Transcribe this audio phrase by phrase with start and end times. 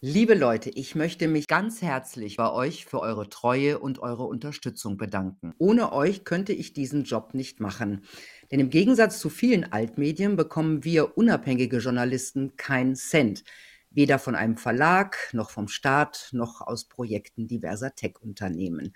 [0.00, 4.96] Liebe Leute, ich möchte mich ganz herzlich bei euch für eure Treue und eure Unterstützung
[4.96, 5.54] bedanken.
[5.58, 8.04] Ohne euch könnte ich diesen Job nicht machen.
[8.52, 13.42] Denn im Gegensatz zu vielen Altmedien bekommen wir unabhängige Journalisten keinen Cent.
[13.90, 18.92] Weder von einem Verlag, noch vom Staat, noch aus Projekten diverser Tech-Unternehmen.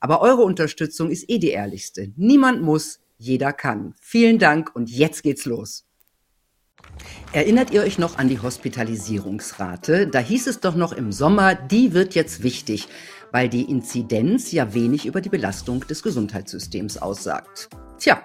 [0.00, 2.14] Aber eure Unterstützung ist eh die ehrlichste.
[2.16, 3.94] Niemand muss, jeder kann.
[4.00, 5.85] Vielen Dank und jetzt geht's los.
[7.32, 10.06] Erinnert ihr euch noch an die Hospitalisierungsrate?
[10.06, 12.88] Da hieß es doch noch im Sommer, die wird jetzt wichtig,
[13.32, 17.68] weil die Inzidenz ja wenig über die Belastung des Gesundheitssystems aussagt.
[17.98, 18.22] Tja,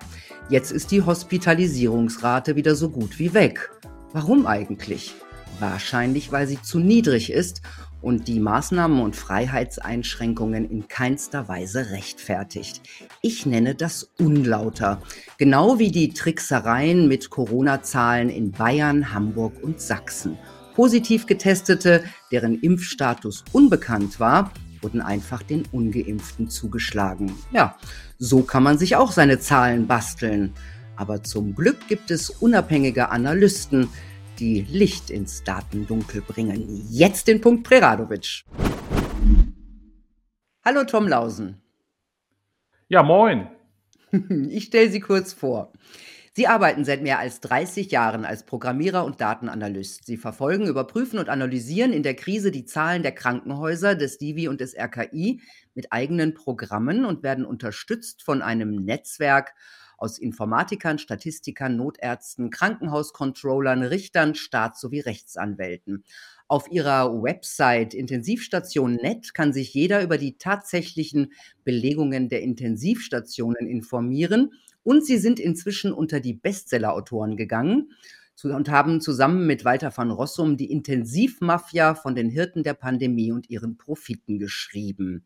[0.49, 3.71] jetzt ist die Hospitalisierungsrate wieder so gut wie weg.
[4.13, 5.13] Warum eigentlich?
[5.59, 7.61] Wahrscheinlich, weil sie zu niedrig ist
[8.01, 12.81] und die Maßnahmen und Freiheitseinschränkungen in keinster Weise rechtfertigt.
[13.21, 15.01] Ich nenne das unlauter,
[15.37, 20.37] genau wie die Tricksereien mit Corona-Zahlen in Bayern, Hamburg und Sachsen.
[20.75, 27.31] Positiv getestete, deren Impfstatus unbekannt war, wurden einfach den ungeimpften zugeschlagen.
[27.51, 27.77] Ja,
[28.17, 30.53] so kann man sich auch seine Zahlen basteln.
[30.95, 33.89] Aber zum Glück gibt es unabhängige Analysten,
[34.41, 36.87] die Licht ins Datendunkel bringen.
[36.89, 38.43] Jetzt den Punkt Preradovic.
[40.65, 41.61] Hallo Tom Lausen.
[42.89, 43.47] Ja, moin.
[44.49, 45.71] Ich stelle Sie kurz vor.
[46.33, 50.05] Sie arbeiten seit mehr als 30 Jahren als Programmierer und Datenanalyst.
[50.07, 54.59] Sie verfolgen, überprüfen und analysieren in der Krise die Zahlen der Krankenhäuser, des Divi und
[54.59, 55.39] des RKI
[55.75, 59.53] mit eigenen Programmen und werden unterstützt von einem Netzwerk
[60.01, 66.03] aus Informatikern, Statistikern, Notärzten, Krankenhauscontrollern, Richtern, Staats- sowie Rechtsanwälten.
[66.47, 74.53] Auf ihrer Website intensivstation.net kann sich jeder über die tatsächlichen Belegungen der Intensivstationen informieren
[74.83, 77.91] und sie sind inzwischen unter die Bestsellerautoren gegangen
[78.43, 83.51] und haben zusammen mit Walter van Rossum die Intensivmafia von den Hirten der Pandemie und
[83.51, 85.25] ihren Profiten geschrieben.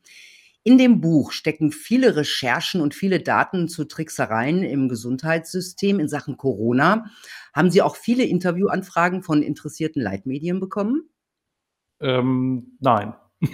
[0.67, 6.37] In dem Buch stecken viele Recherchen und viele Daten zu Tricksereien im Gesundheitssystem in Sachen
[6.37, 7.05] Corona.
[7.53, 11.07] Haben Sie auch viele Interviewanfragen von interessierten Leitmedien bekommen?
[11.99, 13.13] Ähm, nein.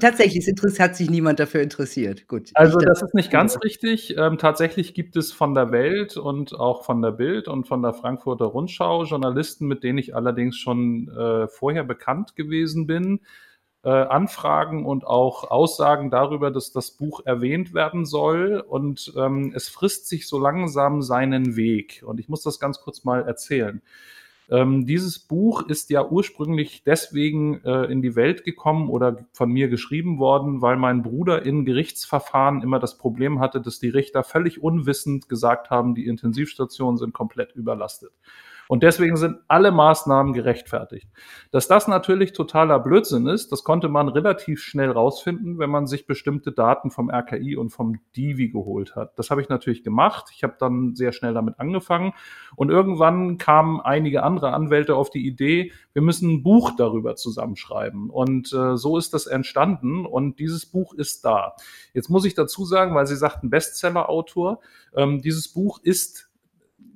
[0.00, 0.44] Tatsächlich
[0.80, 2.26] hat sich niemand dafür interessiert.
[2.26, 2.50] Gut.
[2.54, 4.16] Also das ist nicht ganz richtig.
[4.16, 7.92] Ähm, tatsächlich gibt es von der Welt und auch von der Bild und von der
[7.92, 13.20] Frankfurter Rundschau Journalisten, mit denen ich allerdings schon äh, vorher bekannt gewesen bin,
[13.84, 18.64] äh, Anfragen und auch Aussagen darüber, dass das Buch erwähnt werden soll.
[18.66, 22.02] Und ähm, es frisst sich so langsam seinen Weg.
[22.06, 23.82] Und ich muss das ganz kurz mal erzählen.
[24.50, 29.68] Ähm, dieses Buch ist ja ursprünglich deswegen äh, in die Welt gekommen oder von mir
[29.68, 34.62] geschrieben worden, weil mein Bruder in Gerichtsverfahren immer das Problem hatte, dass die Richter völlig
[34.62, 38.12] unwissend gesagt haben, die Intensivstationen sind komplett überlastet.
[38.72, 41.06] Und deswegen sind alle Maßnahmen gerechtfertigt.
[41.50, 46.06] Dass das natürlich totaler Blödsinn ist, das konnte man relativ schnell rausfinden, wenn man sich
[46.06, 49.18] bestimmte Daten vom RKI und vom Divi geholt hat.
[49.18, 50.30] Das habe ich natürlich gemacht.
[50.34, 52.14] Ich habe dann sehr schnell damit angefangen.
[52.56, 58.08] Und irgendwann kamen einige andere Anwälte auf die Idee, wir müssen ein Buch darüber zusammenschreiben.
[58.08, 60.06] Und äh, so ist das entstanden.
[60.06, 61.56] Und dieses Buch ist da.
[61.92, 64.60] Jetzt muss ich dazu sagen, weil Sie sagten Bestseller-Autor,
[64.96, 66.31] ähm, dieses Buch ist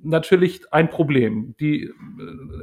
[0.03, 1.55] natürlich ein Problem.
[1.59, 1.93] Die äh,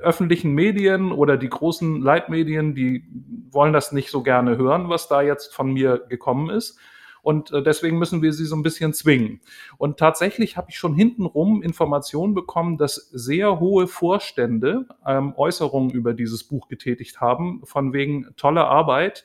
[0.01, 3.05] öffentlichen Medien oder die großen Leitmedien, die
[3.51, 6.79] wollen das nicht so gerne hören, was da jetzt von mir gekommen ist.
[7.23, 9.41] Und äh, deswegen müssen wir sie so ein bisschen zwingen.
[9.79, 16.13] Und tatsächlich habe ich schon hintenrum Informationen bekommen, dass sehr hohe Vorstände ähm, Äußerungen über
[16.13, 19.25] dieses Buch getätigt haben, von wegen tolle Arbeit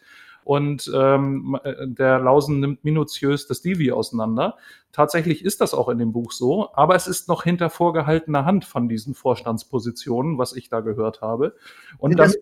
[0.50, 4.58] und ähm, äh, der Lausen nimmt minutiös das Divi auseinander.
[4.92, 8.66] Tatsächlich ist das auch in dem Buch so, aber es ist noch hinter vorgehaltener Hand
[8.66, 11.56] von diesen Vorstandspositionen, was ich da gehört habe.
[12.00, 12.38] Und Sind das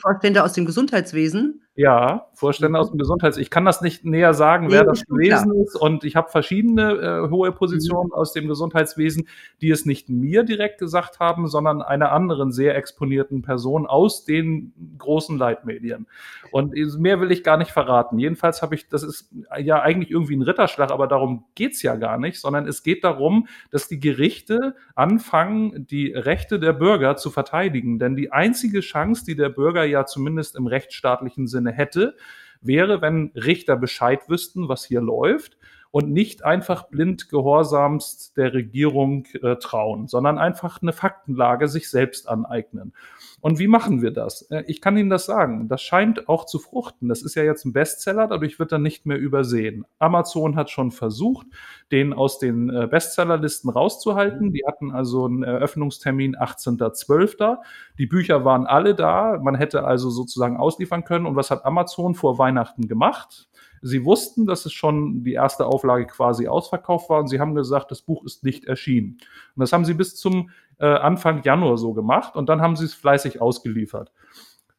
[0.00, 1.62] Vorstände aus dem Gesundheitswesen?
[1.74, 2.96] Ja, Vorstände aus mhm.
[2.96, 3.42] dem Gesundheitswesen.
[3.42, 5.64] Ich kann das nicht näher sagen, wer das gewesen klar.
[5.64, 5.74] ist.
[5.74, 8.14] Und ich habe verschiedene äh, hohe Positionen mhm.
[8.14, 9.26] aus dem Gesundheitswesen,
[9.62, 14.74] die es nicht mir direkt gesagt haben, sondern einer anderen sehr exponierten Person aus den
[14.98, 16.06] großen Leitmedien.
[16.50, 18.18] Und mehr will ich gar nicht verraten.
[18.18, 22.18] Jedenfalls habe ich, das ist ja eigentlich irgendwie ein Ritterschlag, aber darum geht's ja gar
[22.18, 27.98] nicht, sondern es geht darum, dass die Gerichte anfangen, die Rechte der Bürger zu verteidigen.
[27.98, 32.16] Denn die einzige Chance, die der Bürger ja zumindest im rechtsstaatlichen Sinne hätte,
[32.60, 35.56] wäre, wenn Richter Bescheid wüssten, was hier läuft
[35.92, 42.28] und nicht einfach blind gehorsamst der Regierung äh, trauen, sondern einfach eine Faktenlage sich selbst
[42.28, 42.94] aneignen.
[43.42, 44.42] Und wie machen wir das?
[44.52, 45.68] Äh, ich kann Ihnen das sagen.
[45.68, 47.08] Das scheint auch zu fruchten.
[47.08, 49.84] Das ist ja jetzt ein Bestseller, dadurch wird er nicht mehr übersehen.
[49.98, 51.48] Amazon hat schon versucht,
[51.90, 54.52] den aus den äh, Bestsellerlisten rauszuhalten.
[54.52, 57.58] Die hatten also einen Eröffnungstermin 18.12.
[57.98, 59.40] Die Bücher waren alle da.
[59.42, 61.26] Man hätte also sozusagen ausliefern können.
[61.26, 63.48] Und was hat Amazon vor Weihnachten gemacht?
[63.84, 67.90] Sie wussten, dass es schon die erste Auflage quasi ausverkauft war und sie haben gesagt,
[67.90, 69.18] das Buch ist nicht erschienen.
[69.56, 72.84] Und das haben sie bis zum äh, Anfang Januar so gemacht und dann haben sie
[72.84, 74.12] es fleißig ausgeliefert.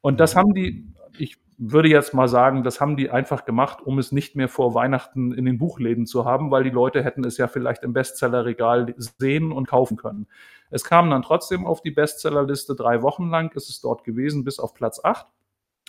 [0.01, 3.99] Und das haben die, ich würde jetzt mal sagen, das haben die einfach gemacht, um
[3.99, 7.37] es nicht mehr vor Weihnachten in den Buchläden zu haben, weil die Leute hätten es
[7.37, 10.27] ja vielleicht im Bestsellerregal sehen und kaufen können.
[10.69, 14.59] Es kam dann trotzdem auf die Bestsellerliste, drei Wochen lang ist es dort gewesen, bis
[14.59, 15.27] auf Platz acht.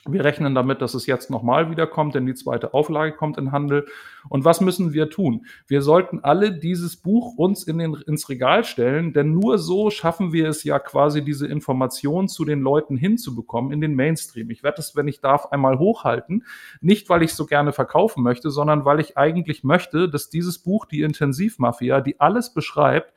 [0.07, 3.87] Wir rechnen damit, dass es jetzt nochmal wiederkommt, denn die zweite Auflage kommt in Handel.
[4.29, 5.47] Und was müssen wir tun?
[5.67, 10.35] Wir sollten alle dieses Buch uns in den, ins Regal stellen, denn nur so schaffen
[10.35, 14.51] wir es ja quasi, diese Information zu den Leuten hinzubekommen in den Mainstream.
[14.51, 16.45] Ich werde es, wenn ich darf, einmal hochhalten.
[16.83, 20.85] Nicht, weil ich so gerne verkaufen möchte, sondern weil ich eigentlich möchte, dass dieses Buch,
[20.85, 23.15] die Intensivmafia, die alles beschreibt,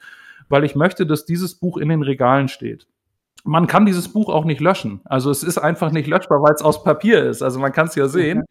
[0.47, 2.87] weil ich möchte, dass dieses Buch in den Regalen steht
[3.47, 5.01] man kann dieses Buch auch nicht löschen.
[5.05, 7.41] Also es ist einfach nicht löschbar, weil es aus Papier ist.
[7.41, 8.43] Also man kann es ja sehen.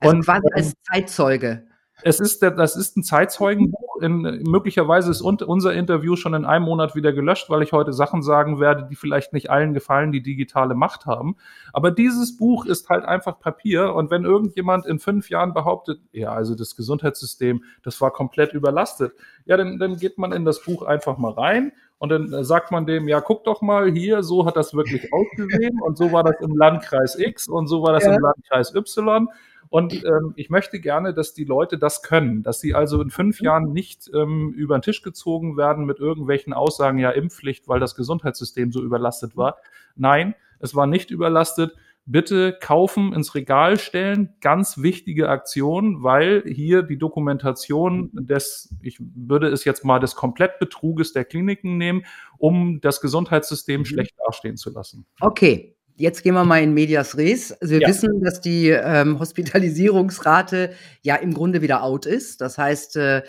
[0.00, 1.64] Also und quasi als Zeitzeuge.
[2.04, 4.00] Es ist, der, das ist ein Zeitzeugenbuch.
[4.00, 8.22] In, möglicherweise ist unser Interview schon in einem Monat wieder gelöscht, weil ich heute Sachen
[8.22, 11.36] sagen werde, die vielleicht nicht allen gefallen, die digitale Macht haben.
[11.72, 13.94] Aber dieses Buch ist halt einfach Papier.
[13.94, 19.12] Und wenn irgendjemand in fünf Jahren behauptet, ja, also das Gesundheitssystem, das war komplett überlastet,
[19.44, 21.72] ja, dann, dann geht man in das Buch einfach mal rein
[22.02, 25.80] und dann sagt man dem, ja, guck doch mal hier, so hat das wirklich ausgesehen
[25.80, 28.16] und so war das im Landkreis X und so war das ja.
[28.16, 29.28] im Landkreis Y.
[29.68, 33.40] Und ähm, ich möchte gerne, dass die Leute das können, dass sie also in fünf
[33.40, 33.44] mhm.
[33.44, 37.94] Jahren nicht ähm, über den Tisch gezogen werden mit irgendwelchen Aussagen, ja, Impfpflicht, weil das
[37.94, 39.58] Gesundheitssystem so überlastet war.
[39.94, 44.30] Nein, es war nicht überlastet bitte kaufen, ins Regal stellen.
[44.40, 51.12] Ganz wichtige Aktion, weil hier die Dokumentation des, ich würde es jetzt mal des Komplettbetruges
[51.12, 52.04] der Kliniken nehmen,
[52.38, 53.84] um das Gesundheitssystem mhm.
[53.84, 55.06] schlecht dastehen zu lassen.
[55.20, 55.76] Okay.
[55.94, 57.52] Jetzt gehen wir mal in Medias Res.
[57.52, 57.88] Also wir ja.
[57.88, 60.72] wissen, dass die ähm, Hospitalisierungsrate
[61.02, 62.40] ja im Grunde wieder out ist.
[62.40, 63.22] Das heißt, äh,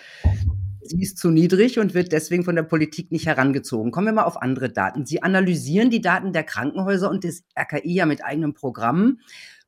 [0.86, 3.92] Sie ist zu niedrig und wird deswegen von der Politik nicht herangezogen.
[3.92, 5.06] Kommen wir mal auf andere Daten.
[5.06, 9.20] Sie analysieren die Daten der Krankenhäuser und des RKI ja mit eigenem Programm.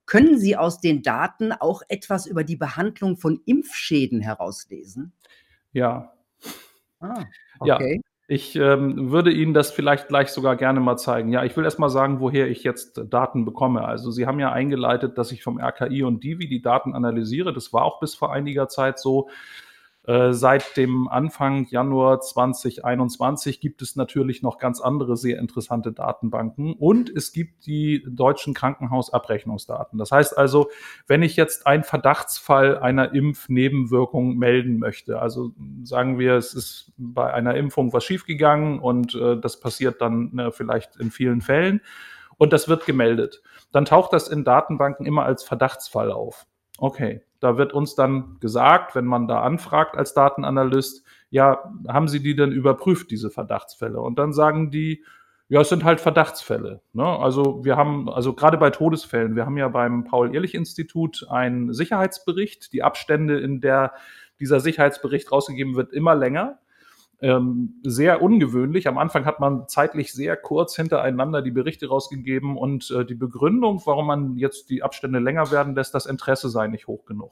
[0.05, 5.13] Können Sie aus den Daten auch etwas über die Behandlung von Impfschäden herauslesen?
[5.73, 6.13] Ja.
[6.99, 7.25] Ah,
[7.59, 7.95] okay.
[7.95, 8.01] Ja.
[8.27, 11.31] Ich ähm, würde Ihnen das vielleicht gleich sogar gerne mal zeigen.
[11.31, 13.85] Ja, ich will erst mal sagen, woher ich jetzt Daten bekomme.
[13.85, 17.53] Also Sie haben ja eingeleitet, dass ich vom RKI und Divi die Daten analysiere.
[17.53, 19.29] Das war auch bis vor einiger Zeit so.
[20.07, 26.73] Äh, seit dem Anfang Januar 2021 gibt es natürlich noch ganz andere sehr interessante Datenbanken
[26.73, 29.97] und es gibt die deutschen Krankenhausabrechnungsdaten.
[29.97, 30.69] Das heißt also,
[31.07, 35.53] wenn ich jetzt einen Verdachtsfall einer Impfnebenwirkung melden möchte, also
[35.83, 40.51] sagen wir, es ist bei einer Impfung was schiefgegangen und äh, das passiert dann äh,
[40.51, 41.81] vielleicht in vielen Fällen
[42.37, 43.41] und das wird gemeldet,
[43.71, 46.45] dann taucht das in Datenbanken immer als Verdachtsfall auf.
[46.77, 52.19] Okay, da wird uns dann gesagt, wenn man da anfragt als Datenanalyst, ja, haben Sie
[52.19, 54.01] die denn überprüft, diese Verdachtsfälle?
[54.01, 55.03] Und dann sagen die,
[55.47, 56.81] ja, es sind halt Verdachtsfälle.
[56.93, 57.05] Ne?
[57.05, 62.73] Also wir haben, also gerade bei Todesfällen, wir haben ja beim Paul-Ehrlich-Institut einen Sicherheitsbericht.
[62.73, 63.93] Die Abstände, in der
[64.39, 66.57] dieser Sicherheitsbericht rausgegeben wird, immer länger
[67.21, 68.87] ähm, sehr ungewöhnlich.
[68.87, 73.81] Am Anfang hat man zeitlich sehr kurz hintereinander die Berichte rausgegeben und äh, die Begründung,
[73.85, 77.31] warum man jetzt die Abstände länger werden lässt, das Interesse sei nicht hoch genug.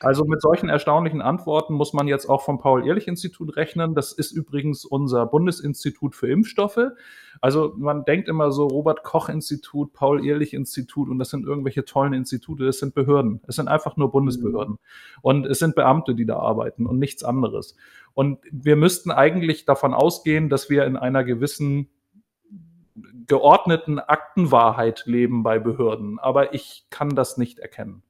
[0.00, 3.94] Also mit solchen erstaunlichen Antworten muss man jetzt auch vom Paul-Ehrlich-Institut rechnen.
[3.94, 6.78] Das ist übrigens unser Bundesinstitut für Impfstoffe.
[7.40, 12.64] Also man denkt immer so Robert-Koch-Institut, Paul-Ehrlich-Institut und das sind irgendwelche tollen Institute.
[12.64, 13.40] Das sind Behörden.
[13.46, 14.74] Es sind einfach nur Bundesbehörden.
[14.74, 14.78] Mhm.
[15.22, 17.76] Und es sind Beamte, die da arbeiten und nichts anderes.
[18.14, 21.88] Und wir müssten eigentlich davon ausgehen, dass wir in einer gewissen
[23.26, 26.18] geordneten Aktenwahrheit leben bei Behörden.
[26.18, 28.02] Aber ich kann das nicht erkennen.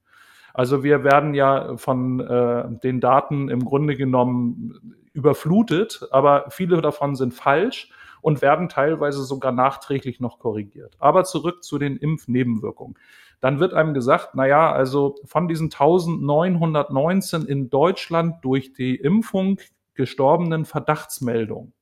[0.54, 7.16] Also wir werden ja von äh, den Daten im Grunde genommen überflutet, aber viele davon
[7.16, 10.96] sind falsch und werden teilweise sogar nachträglich noch korrigiert.
[10.98, 12.96] Aber zurück zu den Impfnebenwirkungen.
[13.40, 19.60] Dann wird einem gesagt, na ja, also von diesen 1919 in Deutschland durch die Impfung
[19.94, 21.72] gestorbenen Verdachtsmeldungen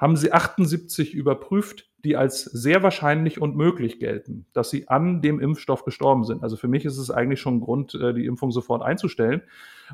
[0.00, 5.40] haben sie 78 überprüft, die als sehr wahrscheinlich und möglich gelten, dass sie an dem
[5.40, 6.42] Impfstoff gestorben sind.
[6.42, 9.42] Also für mich ist es eigentlich schon ein Grund, äh, die Impfung sofort einzustellen.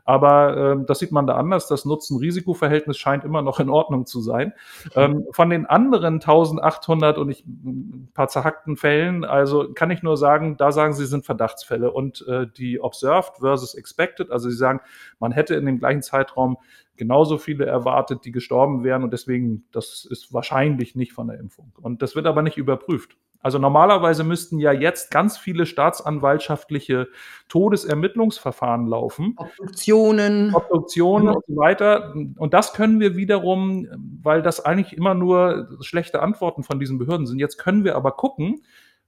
[0.05, 1.69] Aber äh, das sieht man da anders.
[1.69, 4.53] Das Nutzen-Risiko-Verhältnis scheint immer noch in Ordnung zu sein.
[4.95, 10.17] Ähm, von den anderen 1800 und ich, ein paar zerhackten Fällen, also kann ich nur
[10.17, 11.91] sagen, da sagen sie, sind Verdachtsfälle.
[11.91, 14.81] Und äh, die Observed versus Expected, also sie sagen,
[15.19, 16.59] man hätte in dem gleichen Zeitraum
[16.97, 19.05] genauso viele erwartet, die gestorben wären.
[19.05, 21.73] Und deswegen, das ist wahrscheinlich nicht von der Impfung.
[21.81, 23.17] Und das wird aber nicht überprüft.
[23.41, 27.07] Also normalerweise müssten ja jetzt ganz viele staatsanwaltschaftliche
[27.49, 29.35] Todesermittlungsverfahren laufen.
[29.37, 30.53] Obduktionen.
[30.53, 32.13] Obduktionen und so weiter.
[32.15, 33.87] Und das können wir wiederum,
[34.21, 37.39] weil das eigentlich immer nur schlechte Antworten von diesen Behörden sind.
[37.39, 38.65] Jetzt können wir aber gucken,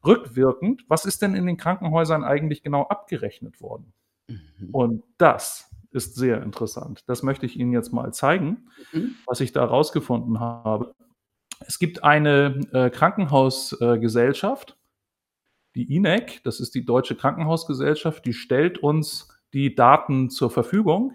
[0.07, 3.92] rückwirkend, was ist denn in den Krankenhäusern eigentlich genau abgerechnet worden?
[4.28, 4.68] Mhm.
[4.71, 7.02] Und das ist sehr interessant.
[7.09, 9.16] Das möchte ich Ihnen jetzt mal zeigen, mhm.
[9.26, 10.95] was ich da rausgefunden habe.
[11.68, 14.78] Es gibt eine äh, Krankenhausgesellschaft,
[15.75, 21.12] die INEC, das ist die Deutsche Krankenhausgesellschaft, die stellt uns die Daten zur Verfügung.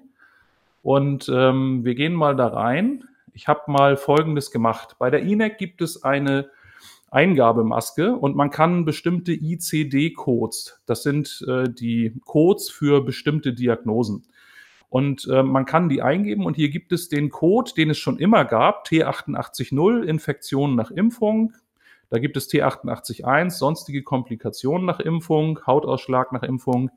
[0.83, 3.03] Und ähm, wir gehen mal da rein.
[3.33, 4.95] Ich habe mal Folgendes gemacht.
[4.99, 6.51] Bei der INEC gibt es eine
[7.09, 14.27] Eingabemaske und man kann bestimmte ICD-Codes, das sind äh, die Codes für bestimmte Diagnosen.
[14.93, 18.19] Und äh, man kann die eingeben und hier gibt es den Code, den es schon
[18.19, 21.55] immer gab, T880 Infektionen nach Impfung.
[22.11, 26.91] Da gibt es T881, sonstige Komplikationen nach Impfung, Hautausschlag nach Impfung.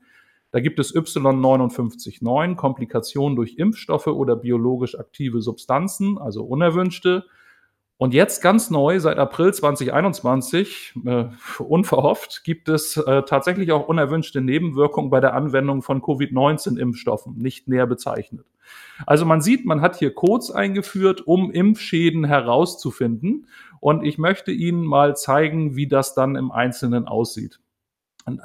[0.51, 7.25] Da gibt es Y599, Komplikationen durch Impfstoffe oder biologisch aktive Substanzen, also unerwünschte.
[7.99, 11.25] Und jetzt ganz neu, seit April 2021, äh,
[11.57, 17.87] unverhofft, gibt es äh, tatsächlich auch unerwünschte Nebenwirkungen bei der Anwendung von Covid-19-Impfstoffen, nicht näher
[17.87, 18.45] bezeichnet.
[19.07, 23.47] Also man sieht, man hat hier Codes eingeführt, um Impfschäden herauszufinden.
[23.79, 27.59] Und ich möchte Ihnen mal zeigen, wie das dann im Einzelnen aussieht.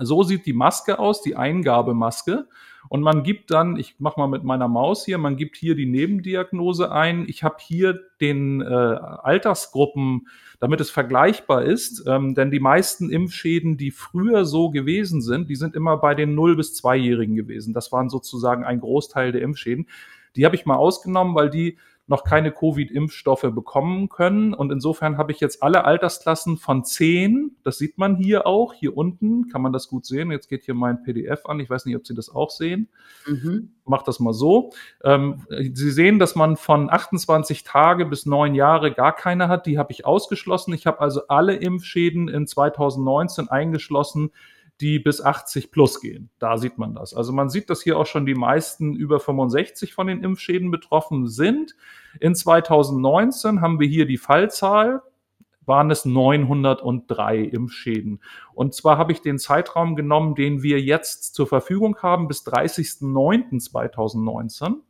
[0.00, 2.48] So sieht die Maske aus, die Eingabemaske.
[2.92, 5.86] Und man gibt dann, ich mache mal mit meiner Maus hier, man gibt hier die
[5.86, 7.24] Nebendiagnose ein.
[7.26, 10.28] Ich habe hier den äh, Altersgruppen,
[10.60, 15.56] damit es vergleichbar ist, ähm, denn die meisten Impfschäden, die früher so gewesen sind, die
[15.56, 17.72] sind immer bei den 0- bis 2-Jährigen gewesen.
[17.72, 19.88] Das waren sozusagen ein Großteil der Impfschäden.
[20.36, 21.78] Die habe ich mal ausgenommen, weil die
[22.08, 24.54] noch keine Covid-Impfstoffe bekommen können.
[24.54, 28.96] Und insofern habe ich jetzt alle Altersklassen von 10, das sieht man hier auch, hier
[28.96, 30.30] unten kann man das gut sehen.
[30.30, 31.60] Jetzt geht hier mein PDF an.
[31.60, 32.88] Ich weiß nicht, ob Sie das auch sehen.
[33.26, 33.70] Mhm.
[33.84, 34.70] Mach das mal so.
[35.04, 39.66] Ähm, Sie sehen, dass man von 28 Tage bis 9 Jahre gar keine hat.
[39.66, 40.74] Die habe ich ausgeschlossen.
[40.74, 44.32] Ich habe also alle Impfschäden in 2019 eingeschlossen,
[44.82, 46.28] die bis 80 plus gehen.
[46.38, 47.14] Da sieht man das.
[47.14, 51.28] Also man sieht, dass hier auch schon die meisten über 65 von den Impfschäden betroffen
[51.28, 51.76] sind.
[52.20, 55.02] In 2019 haben wir hier die Fallzahl
[55.64, 58.20] waren es 903 Impfschäden.
[58.52, 64.80] Und zwar habe ich den Zeitraum genommen, den wir jetzt zur Verfügung haben, bis 30.09.2019.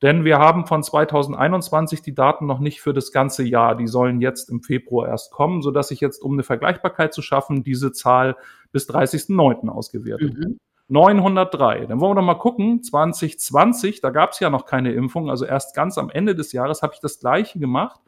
[0.00, 3.76] Denn wir haben von 2021 die Daten noch nicht für das ganze Jahr.
[3.76, 7.62] Die sollen jetzt im Februar erst kommen, sodass ich jetzt, um eine Vergleichbarkeit zu schaffen,
[7.62, 8.36] diese Zahl
[8.72, 9.68] bis 30.09.
[9.68, 10.58] ausgewertet mhm.
[10.88, 11.86] 903.
[11.86, 12.82] Dann wollen wir doch mal gucken.
[12.82, 16.82] 2020, da gab es ja noch keine Impfung, also erst ganz am Ende des Jahres
[16.82, 18.00] habe ich das gleiche gemacht.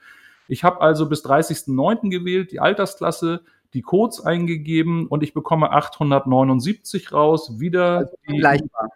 [0.48, 2.10] Ich habe also bis 30.09.
[2.10, 3.42] gewählt, die Altersklasse,
[3.72, 7.58] die Codes eingegeben und ich bekomme 879 raus.
[7.58, 8.90] Wieder also die, gleichbar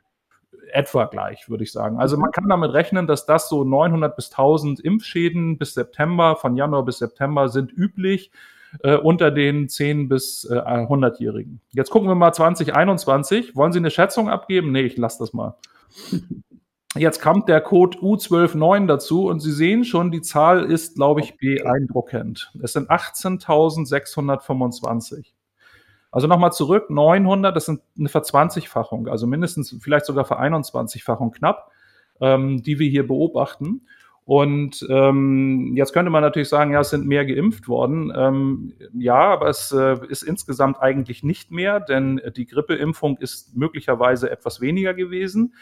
[0.73, 1.99] etwa gleich, würde ich sagen.
[1.99, 6.57] Also man kann damit rechnen, dass das so 900 bis 1000 Impfschäden bis September, von
[6.57, 8.31] Januar bis September sind üblich
[8.83, 11.61] äh, unter den 10 bis äh, 100-Jährigen.
[11.73, 13.57] Jetzt gucken wir mal 2021.
[13.57, 14.73] Wollen Sie eine Schätzung abgeben?
[14.73, 15.57] Nee, ich lasse das mal.
[16.97, 21.37] Jetzt kommt der Code U129 dazu und Sie sehen schon, die Zahl ist, glaube ich,
[21.37, 22.51] beeindruckend.
[22.63, 25.33] Es sind 18.625.
[26.11, 31.71] Also nochmal zurück, 900, das sind eine Verzwanzigfachung, also mindestens vielleicht sogar Vereinundzwanzigfachung knapp,
[32.21, 33.87] ähm, die wir hier beobachten.
[34.29, 38.13] Und ähm, jetzt könnte man natürlich sagen, ja, es sind mehr geimpft worden.
[38.15, 44.31] Ähm, ja, aber es äh, ist insgesamt eigentlich nicht mehr, denn die Grippeimpfung ist möglicherweise
[44.31, 45.55] etwas weniger gewesen.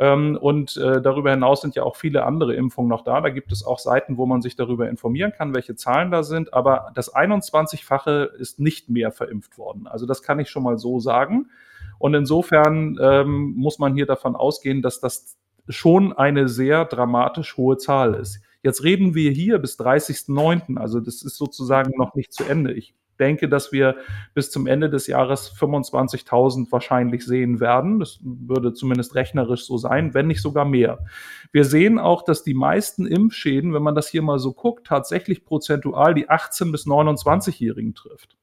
[0.00, 3.20] Ähm, und äh, darüber hinaus sind ja auch viele andere Impfungen noch da.
[3.20, 6.54] Da gibt es auch Seiten, wo man sich darüber informieren kann, welche Zahlen da sind.
[6.54, 9.86] Aber das 21-fache ist nicht mehr verimpft worden.
[9.86, 11.50] Also das kann ich schon mal so sagen.
[11.98, 15.36] Und insofern ähm, muss man hier davon ausgehen, dass das
[15.68, 18.40] schon eine sehr dramatisch hohe Zahl ist.
[18.62, 22.72] Jetzt reden wir hier bis 30.09., also das ist sozusagen noch nicht zu Ende.
[22.72, 23.96] Ich denke, dass wir
[24.34, 27.98] bis zum Ende des Jahres 25.000 wahrscheinlich sehen werden.
[27.98, 31.04] Das würde zumindest rechnerisch so sein, wenn nicht sogar mehr.
[31.52, 35.44] Wir sehen auch, dass die meisten Impfschäden, wenn man das hier mal so guckt, tatsächlich
[35.44, 38.36] prozentual die 18- bis 29-Jährigen trifft.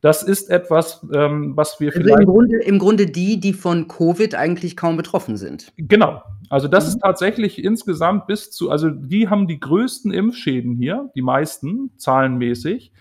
[0.00, 2.20] Das ist etwas, ähm, was wir also vielleicht.
[2.20, 5.72] Im Grunde, Im Grunde die, die von Covid eigentlich kaum betroffen sind.
[5.76, 6.22] Genau.
[6.50, 6.88] Also das mhm.
[6.90, 12.92] ist tatsächlich insgesamt bis zu, also die haben die größten Impfschäden hier, die meisten zahlenmäßig.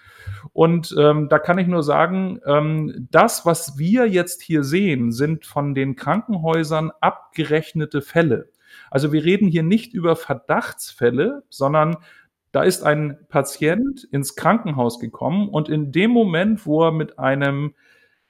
[0.51, 5.45] Und ähm, da kann ich nur sagen, ähm, das, was wir jetzt hier sehen, sind
[5.45, 8.49] von den Krankenhäusern abgerechnete Fälle.
[8.89, 11.97] Also wir reden hier nicht über Verdachtsfälle, sondern
[12.53, 17.73] da ist ein Patient ins Krankenhaus gekommen und in dem Moment, wo er mit einem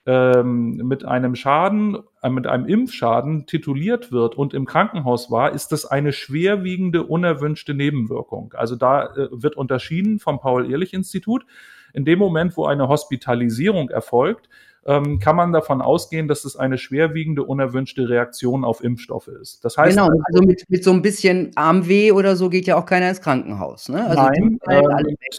[0.05, 5.71] ähm, mit einem Schaden, äh, mit einem Impfschaden tituliert wird und im Krankenhaus war, ist
[5.71, 8.53] das eine schwerwiegende unerwünschte Nebenwirkung.
[8.57, 11.45] Also da äh, wird unterschieden vom Paul-Ehrlich-Institut.
[11.93, 14.49] In dem Moment, wo eine Hospitalisierung erfolgt,
[14.85, 19.63] ähm, kann man davon ausgehen, dass es eine schwerwiegende unerwünschte Reaktion auf Impfstoffe ist.
[19.63, 22.85] Das heißt, genau, also mit, mit so ein bisschen Armweh oder so geht ja auch
[22.85, 23.87] keiner ins Krankenhaus.
[23.87, 24.05] Ne?
[24.05, 24.81] Also nein, äh,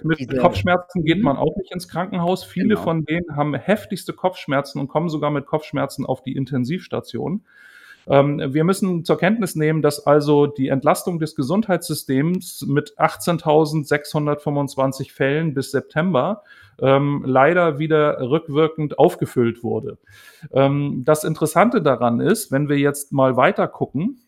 [0.04, 2.44] mit, Kopfschmerzen geht man auch nicht ins Krankenhaus.
[2.44, 2.82] Viele genau.
[2.82, 7.42] von denen haben heftigste Kopfschmerzen und kommen sogar mit Kopfschmerzen auf die Intensivstation.
[8.06, 15.54] Ähm, wir müssen zur Kenntnis nehmen, dass also die Entlastung des Gesundheitssystems mit 18.625 Fällen
[15.54, 16.42] bis September
[16.80, 19.98] ähm, leider wieder rückwirkend aufgefüllt wurde.
[20.52, 24.20] Ähm, das Interessante daran ist, wenn wir jetzt mal weiter gucken,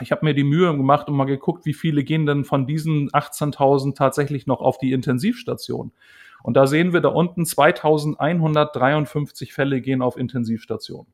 [0.00, 3.10] ich habe mir die Mühe gemacht und mal geguckt, wie viele gehen denn von diesen
[3.10, 5.92] 18.000 tatsächlich noch auf die Intensivstation.
[6.42, 11.06] Und da sehen wir da unten 2153 Fälle gehen auf Intensivstation.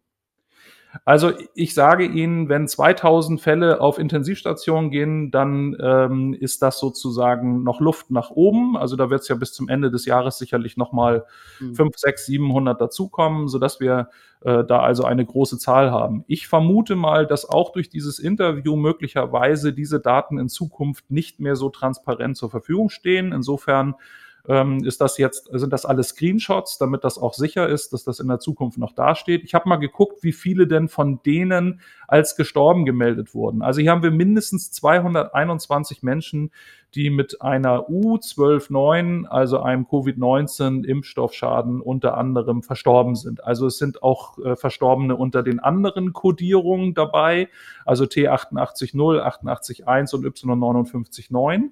[1.04, 7.62] Also ich sage Ihnen, wenn 2000 Fälle auf Intensivstationen gehen, dann ähm, ist das sozusagen
[7.62, 8.76] noch Luft nach oben.
[8.76, 11.24] Also da wird es ja bis zum Ende des Jahres sicherlich nochmal
[11.60, 11.74] mhm.
[11.74, 14.08] 5, 6, 700 dazukommen, sodass wir
[14.40, 16.24] äh, da also eine große Zahl haben.
[16.26, 21.56] Ich vermute mal, dass auch durch dieses Interview möglicherweise diese Daten in Zukunft nicht mehr
[21.56, 23.32] so transparent zur Verfügung stehen.
[23.32, 23.94] Insofern
[24.48, 28.20] ähm, ist das jetzt, sind das alle Screenshots, damit das auch sicher ist, dass das
[28.20, 29.42] in der Zukunft noch dasteht.
[29.44, 33.62] Ich habe mal geguckt, wie viele denn von denen als gestorben gemeldet wurden.
[33.62, 36.52] Also hier haben wir mindestens 221 Menschen,
[36.94, 43.44] die mit einer U129, also einem Covid-19-Impfstoffschaden unter anderem verstorben sind.
[43.44, 47.48] Also es sind auch äh, Verstorbene unter den anderen Kodierungen dabei,
[47.84, 51.70] also T88.0, 88.1 und Y59.9.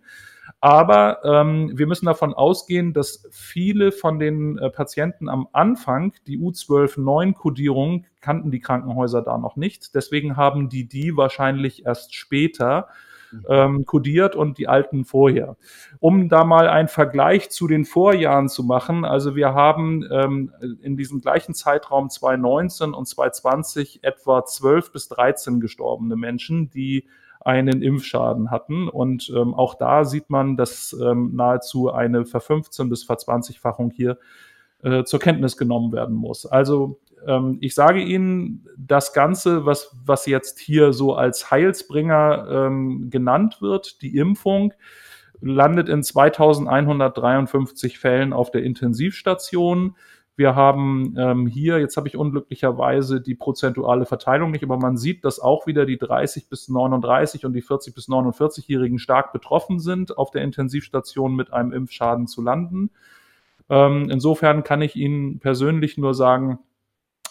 [0.64, 6.38] Aber ähm, wir müssen davon ausgehen, dass viele von den äh, Patienten am Anfang die
[6.38, 9.94] U12-9-Kodierung kannten die Krankenhäuser da noch nicht.
[9.94, 12.88] Deswegen haben die die wahrscheinlich erst später
[13.30, 13.44] mhm.
[13.50, 15.58] ähm, kodiert und die alten vorher.
[16.00, 20.96] Um da mal einen Vergleich zu den Vorjahren zu machen, also wir haben ähm, in
[20.96, 27.04] diesem gleichen Zeitraum 2019 und 2020 etwa 12 bis 13 gestorbene Menschen, die
[27.44, 28.88] einen Impfschaden hatten.
[28.88, 34.18] Und ähm, auch da sieht man, dass ähm, nahezu eine Ver15- bis Ver20-fachung hier
[34.82, 36.46] äh, zur Kenntnis genommen werden muss.
[36.46, 43.08] Also ähm, ich sage Ihnen, das Ganze, was, was jetzt hier so als Heilsbringer ähm,
[43.10, 44.72] genannt wird, die Impfung,
[45.40, 49.96] landet in 2153 Fällen auf der Intensivstation.
[50.36, 55.24] Wir haben ähm, hier, jetzt habe ich unglücklicherweise die prozentuale Verteilung nicht, aber man sieht,
[55.24, 60.18] dass auch wieder die 30 bis 39 und die 40 bis 49-Jährigen stark betroffen sind,
[60.18, 62.90] auf der Intensivstation mit einem Impfschaden zu landen.
[63.70, 66.58] Ähm, insofern kann ich Ihnen persönlich nur sagen,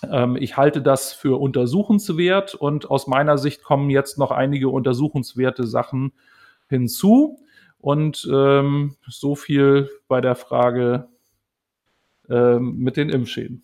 [0.09, 5.67] ähm, ich halte das für untersuchenswert und aus meiner Sicht kommen jetzt noch einige untersuchenswerte
[5.67, 6.13] Sachen
[6.69, 7.39] hinzu.
[7.79, 11.09] Und ähm, so viel bei der Frage
[12.29, 13.63] ähm, mit den Impfschäden.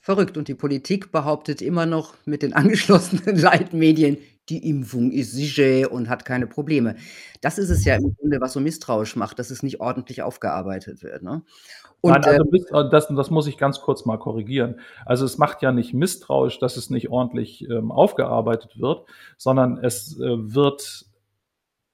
[0.00, 0.36] Verrückt.
[0.36, 6.08] Und die Politik behauptet immer noch mit den angeschlossenen Leitmedien, die Impfung ist sicher und
[6.08, 6.96] hat keine Probleme.
[7.40, 11.02] Das ist es ja im Grunde, was so misstrauisch macht, dass es nicht ordentlich aufgearbeitet
[11.04, 11.22] wird.
[11.22, 11.42] Ne?
[12.00, 12.42] Und, Nein, also
[12.74, 14.80] äh, das, das muss ich ganz kurz mal korrigieren.
[15.06, 19.06] Also es macht ja nicht misstrauisch, dass es nicht ordentlich ähm, aufgearbeitet wird,
[19.38, 21.06] sondern es äh, wird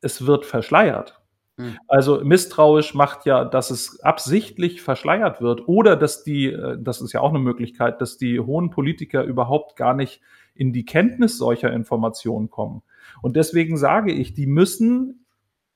[0.01, 1.18] es wird verschleiert.
[1.59, 1.77] Hm.
[1.89, 7.13] Also misstrauisch macht ja, dass es absichtlich verschleiert wird oder dass die, äh, das ist
[7.13, 10.21] ja auch eine Möglichkeit, dass die hohen Politiker überhaupt gar nicht
[10.55, 12.83] in die Kenntnis solcher Informationen kommen.
[13.23, 15.27] Und deswegen sage ich, die müssen,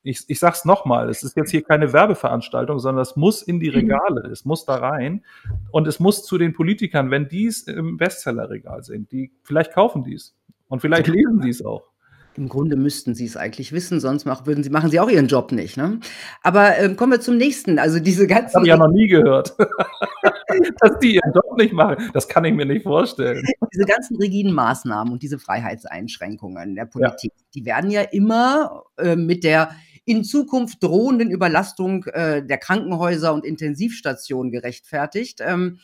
[0.04, 3.58] ich, ich sage es nochmal, es ist jetzt hier keine Werbeveranstaltung, sondern es muss in
[3.58, 3.76] die mhm.
[3.76, 5.24] Regale, es muss da rein
[5.72, 10.04] und es muss zu den Politikern, wenn die es im Bestsellerregal sind, die vielleicht kaufen
[10.04, 10.36] die es
[10.68, 11.91] und vielleicht lesen die es auch.
[12.36, 15.26] Im Grunde müssten Sie es eigentlich wissen, sonst mach würden Sie machen Sie auch Ihren
[15.26, 16.00] Job nicht, ne?
[16.42, 17.78] Aber, ähm, kommen wir zum nächsten.
[17.78, 19.54] Also, diese Das habe ganzen ich ja noch nie gehört,
[20.80, 22.10] dass die ihren Job nicht machen.
[22.14, 23.44] Das kann ich mir nicht vorstellen.
[23.72, 26.90] Diese ganzen rigiden Maßnahmen und diese Freiheitseinschränkungen der Ja.
[26.90, 29.70] Politik, die werden ja immer, äh, mit der
[30.04, 35.40] in Zukunft drohenden Überlastung, äh, der Krankenhäuser und Intensivstationen gerechtfertigt.
[35.40, 35.78] Ähm,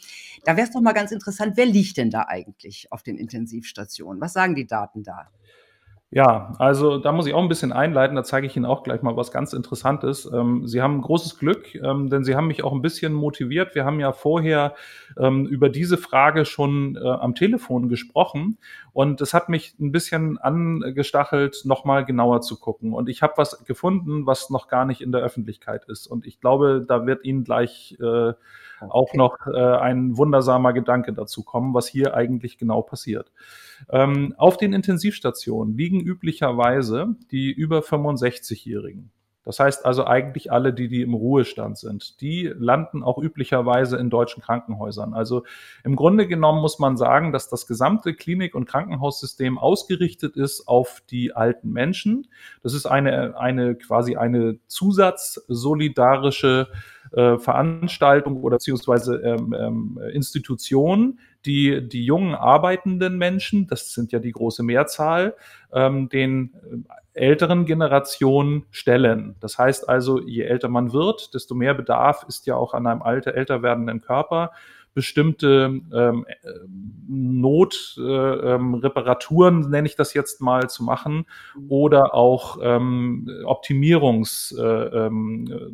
[0.45, 4.21] da wäre es doch mal ganz interessant, wer liegt denn da eigentlich auf den Intensivstationen?
[4.21, 5.29] Was sagen die Daten da?
[6.11, 9.03] Ja, also da muss ich auch ein bisschen einleiten, da zeige ich Ihnen auch gleich
[9.03, 10.25] mal was ganz Interessantes.
[10.33, 13.75] Ähm, Sie haben großes Glück, ähm, denn Sie haben mich auch ein bisschen motiviert.
[13.75, 14.75] Wir haben ja vorher
[15.18, 18.57] ähm, über diese Frage schon äh, am Telefon gesprochen
[18.99, 22.95] und es hat mich ein bisschen angestachelt, noch mal genauer zu gucken.
[22.95, 26.09] Und ich habe was gefunden, was noch gar nicht in der Öffentlichkeit ist.
[26.09, 28.33] Und ich glaube, da wird Ihnen gleich äh,
[28.81, 29.17] auch Okay.
[29.17, 33.31] noch äh, ein wundersamer Gedanke dazu kommen, was hier eigentlich genau passiert.
[33.89, 39.13] Ähm, auf den Intensivstationen liegen üblicherweise die über 65-Jährigen.
[39.49, 42.21] Das heißt also eigentlich alle, die, die im Ruhestand sind.
[42.21, 45.15] Die landen auch üblicherweise in deutschen Krankenhäusern.
[45.15, 45.45] Also
[45.85, 51.03] im Grunde genommen muss man sagen, dass das gesamte Klinik- und Krankenhaussystem ausgerichtet ist auf
[51.09, 52.27] die alten Menschen.
[52.63, 56.69] Das ist eine, eine quasi eine zusatzsolidarische
[57.12, 64.18] äh, Veranstaltung oder beziehungsweise ähm, ähm, Institution, die die jungen arbeitenden Menschen, das sind ja
[64.18, 65.35] die große Mehrzahl,
[65.73, 66.55] ähm, den
[67.12, 69.37] älteren Generationen stellen.
[69.40, 73.03] Das heißt also, je älter man wird, desto mehr Bedarf ist ja auch an einem
[73.03, 74.53] alter, älter werdenden Körper
[74.99, 76.27] bestimmte ähm,
[77.07, 81.25] Notreparaturen, äh, nenne ich das jetzt mal, zu machen
[81.68, 85.71] oder auch ähm, Optimierungs, äh, ähm, äh,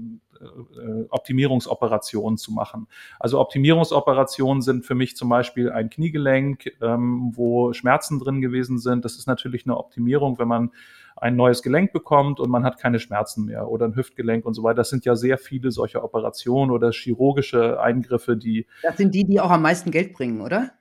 [1.11, 2.87] Optimierungsoperationen zu machen.
[3.18, 9.04] Also Optimierungsoperationen sind für mich zum Beispiel ein Kniegelenk, ähm, wo Schmerzen drin gewesen sind.
[9.04, 10.70] Das ist natürlich eine Optimierung, wenn man
[11.16, 14.62] ein neues Gelenk bekommt und man hat keine Schmerzen mehr oder ein Hüftgelenk und so
[14.62, 14.76] weiter.
[14.76, 18.66] Das sind ja sehr viele solcher Operationen oder chirurgische Eingriffe, die.
[18.83, 20.72] Das sind die, die auch am meisten Geld bringen, oder?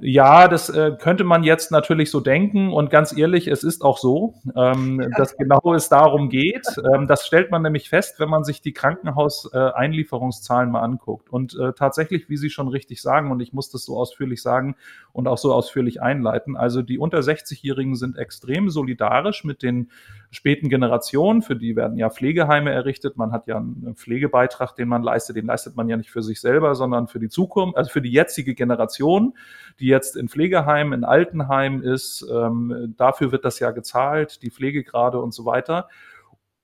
[0.00, 3.98] Ja, das äh, könnte man jetzt natürlich so denken und ganz ehrlich, es ist auch
[3.98, 6.66] so, ähm, dass genau es darum geht.
[6.94, 11.30] Ähm, das stellt man nämlich fest, wenn man sich die Krankenhauseinlieferungszahlen äh, mal anguckt.
[11.30, 14.76] Und äh, tatsächlich, wie Sie schon richtig sagen, und ich muss das so ausführlich sagen
[15.12, 19.90] und auch so ausführlich einleiten, also die unter 60-Jährigen sind extrem solidarisch mit den
[20.34, 23.16] späten Generationen, für die werden ja Pflegeheime errichtet.
[23.16, 26.40] Man hat ja einen Pflegebeitrag, den man leistet, den leistet man ja nicht für sich
[26.40, 29.34] selber, sondern für die Zukunft, also für die jetzige Generation
[29.80, 32.26] die jetzt in Pflegeheimen, in Altenheimen ist.
[32.30, 35.88] Ähm, dafür wird das ja gezahlt, die Pflegegrade und so weiter.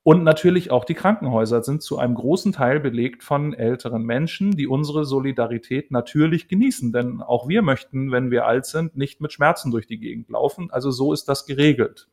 [0.03, 4.67] Und natürlich auch die Krankenhäuser sind zu einem großen Teil belegt von älteren Menschen, die
[4.67, 6.91] unsere Solidarität natürlich genießen.
[6.93, 10.71] Denn auch wir möchten, wenn wir alt sind, nicht mit Schmerzen durch die Gegend laufen.
[10.71, 12.09] Also so ist das geregelt.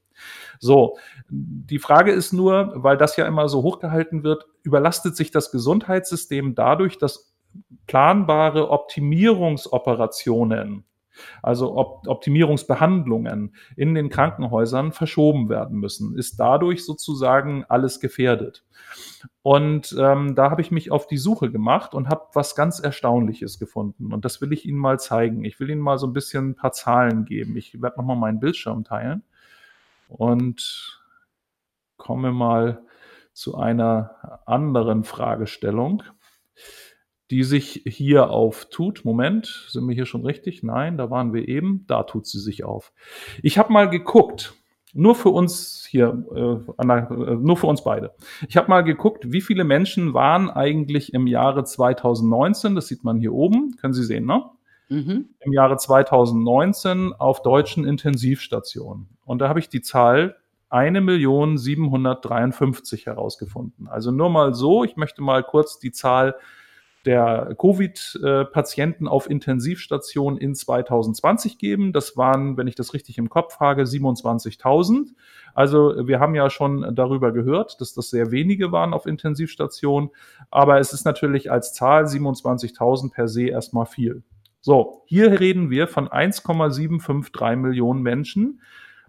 [0.59, 0.97] So,
[1.29, 6.55] die Frage ist nur, weil das ja immer so hochgehalten wird, überlastet sich das Gesundheitssystem
[6.55, 7.33] dadurch, dass
[7.85, 10.83] planbare Optimierungsoperationen,
[11.41, 16.17] also Op Optimierungsbehandlungen in den Krankenhäusern verschoben werden müssen.
[16.17, 18.63] Ist dadurch sozusagen alles gefährdet.
[19.41, 23.59] Und ähm, da habe ich mich auf die Suche gemacht und habe was ganz Erstaunliches
[23.59, 24.13] gefunden.
[24.13, 25.43] Und das will ich Ihnen mal zeigen.
[25.43, 27.57] Ich will Ihnen mal so ein bisschen ein paar Zahlen geben.
[27.57, 29.23] Ich werde nochmal meinen Bildschirm teilen
[30.07, 31.01] und
[31.97, 32.81] komme mal
[33.33, 36.03] zu einer anderen Fragestellung
[37.31, 39.03] die sich hier auftut.
[39.03, 40.63] Moment, sind wir hier schon richtig?
[40.63, 41.85] Nein, da waren wir eben.
[41.87, 42.93] Da tut sie sich auf.
[43.43, 44.53] Ich habe mal geguckt,
[44.93, 48.13] nur für uns hier, äh, nur für uns beide.
[48.47, 53.19] Ich habe mal geguckt, wie viele Menschen waren eigentlich im Jahre 2019, das sieht man
[53.19, 54.43] hier oben, können Sie sehen, ne?
[54.89, 55.29] Mhm.
[55.41, 59.09] Im Jahre 2019 auf deutschen Intensivstationen.
[59.25, 60.37] Und da habe ich die Zahl
[60.71, 63.87] 1.753 herausgefunden.
[63.87, 66.35] Also nur mal so, ich möchte mal kurz die Zahl
[67.07, 71.93] der Covid-Patienten auf Intensivstationen in 2020 geben.
[71.93, 75.13] Das waren, wenn ich das richtig im Kopf habe, 27.000.
[75.53, 80.09] Also wir haben ja schon darüber gehört, dass das sehr wenige waren auf Intensivstationen.
[80.51, 84.23] Aber es ist natürlich als Zahl 27.000 per se erstmal viel.
[84.59, 88.59] So, hier reden wir von 1,753 Millionen Menschen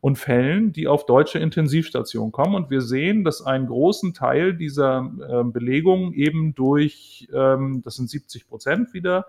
[0.00, 2.54] und Fällen, die auf deutsche Intensivstationen kommen.
[2.54, 8.08] Und wir sehen, dass einen großen Teil dieser äh, Belegung eben durch, ähm, das sind
[8.08, 9.26] 70 Prozent wieder,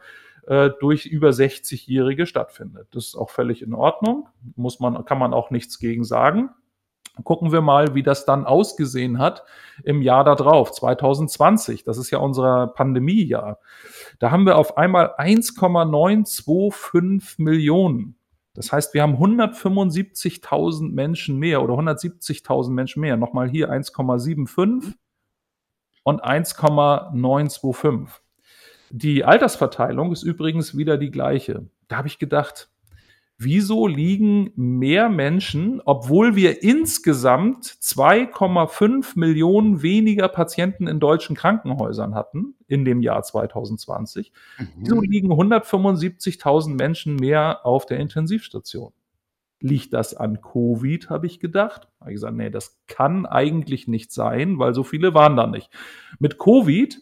[0.47, 2.88] äh, durch über 60-Jährige stattfindet.
[2.91, 6.49] Das ist auch völlig in Ordnung, muss man, kann man auch nichts gegen sagen.
[7.23, 9.43] Gucken wir mal, wie das dann ausgesehen hat
[9.84, 11.84] im Jahr darauf, 2020.
[11.84, 13.60] Das ist ja unser Pandemiejahr.
[14.19, 18.15] Da haben wir auf einmal 1,925 Millionen
[18.53, 23.15] Das heißt, wir haben 175.000 Menschen mehr oder 170.000 Menschen mehr.
[23.17, 24.93] Nochmal hier 1,75
[26.03, 28.21] und 1,925.
[28.91, 31.67] Die Altersverteilung ist übrigens wieder die gleiche.
[31.88, 32.71] Da habe ich gedacht,
[33.39, 42.56] wieso liegen mehr Menschen, obwohl wir insgesamt 2,5 Millionen weniger Patienten in deutschen Krankenhäusern hatten
[42.67, 44.67] in dem Jahr 2020, mhm.
[44.75, 48.91] wieso liegen 175.000 Menschen mehr auf der Intensivstation?
[49.62, 51.88] Liegt das an Covid, habe ich gedacht.
[52.02, 55.69] Habe ich gesagt, nee, das kann eigentlich nicht sein, weil so viele waren da nicht.
[56.19, 56.99] Mit Covid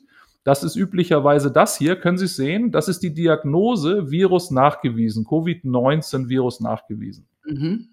[0.47, 1.97] das ist üblicherweise das hier.
[1.97, 2.71] Können Sie es sehen?
[2.71, 7.27] Das ist die Diagnose Virus nachgewiesen, Covid-19 Virus nachgewiesen.
[7.45, 7.89] Mhm.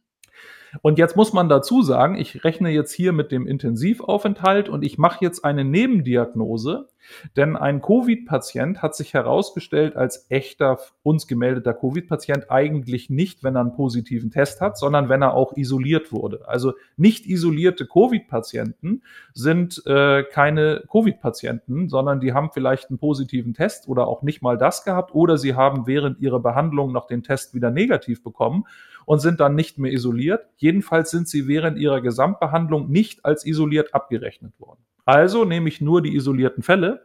[0.83, 4.99] Und jetzt muss man dazu sagen, ich rechne jetzt hier mit dem Intensivaufenthalt und ich
[4.99, 6.89] mache jetzt eine Nebendiagnose,
[7.37, 13.61] denn ein Covid-Patient hat sich herausgestellt als echter uns gemeldeter Covid-Patient eigentlich nicht, wenn er
[13.61, 16.49] einen positiven Test hat, sondern wenn er auch isoliert wurde.
[16.49, 19.03] Also nicht isolierte Covid-Patienten
[19.35, 24.57] sind äh, keine Covid-Patienten, sondern die haben vielleicht einen positiven Test oder auch nicht mal
[24.57, 28.65] das gehabt oder sie haben während ihrer Behandlung noch den Test wieder negativ bekommen
[29.07, 30.47] und sind dann nicht mehr isoliert.
[30.57, 34.81] Jedenfalls sind sie während ihrer Gesamtbehandlung nicht als isoliert abgerechnet worden.
[35.05, 37.03] Also nehme ich nur die isolierten Fälle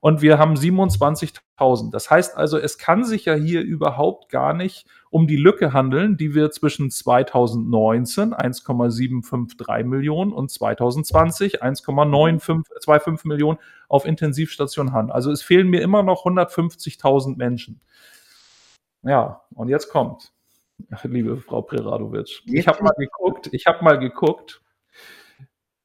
[0.00, 1.90] und wir haben 27.000.
[1.90, 6.16] Das heißt also, es kann sich ja hier überhaupt gar nicht um die Lücke handeln,
[6.16, 13.58] die wir zwischen 2019 1,753 Millionen und 2020 1,925 Millionen
[13.88, 15.10] auf Intensivstationen haben.
[15.10, 17.80] Also es fehlen mir immer noch 150.000 Menschen.
[19.02, 20.32] Ja, und jetzt kommt
[21.04, 22.42] liebe Frau Preradovic.
[22.46, 24.62] Ich habe mal geguckt, ich habe mal geguckt,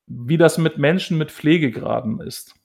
[0.07, 2.55] wie das mit Menschen mit Pflegegraden ist.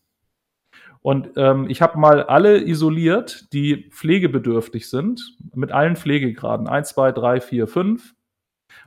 [1.01, 7.13] Und ähm, ich habe mal alle isoliert, die pflegebedürftig sind, mit allen Pflegegraden, 1, 2,
[7.13, 8.15] 3, 4, 5,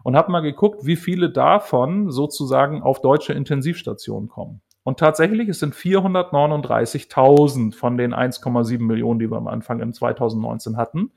[0.03, 4.61] und habe mal geguckt, wie viele davon sozusagen auf deutsche Intensivstationen kommen.
[4.83, 10.75] Und tatsächlich, es sind 439.000 von den 1,7 Millionen, die wir am Anfang im 2019
[10.75, 11.11] hatten.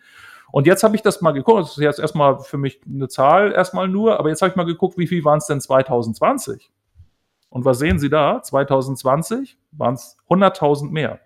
[0.54, 3.50] Und jetzt habe ich das mal geguckt, das ist jetzt erstmal für mich eine Zahl
[3.50, 6.70] erstmal nur, aber jetzt habe ich mal geguckt, wie viel waren es denn 2020?
[7.48, 8.40] Und was sehen Sie da?
[8.40, 11.18] 2020 waren es 100.000 mehr.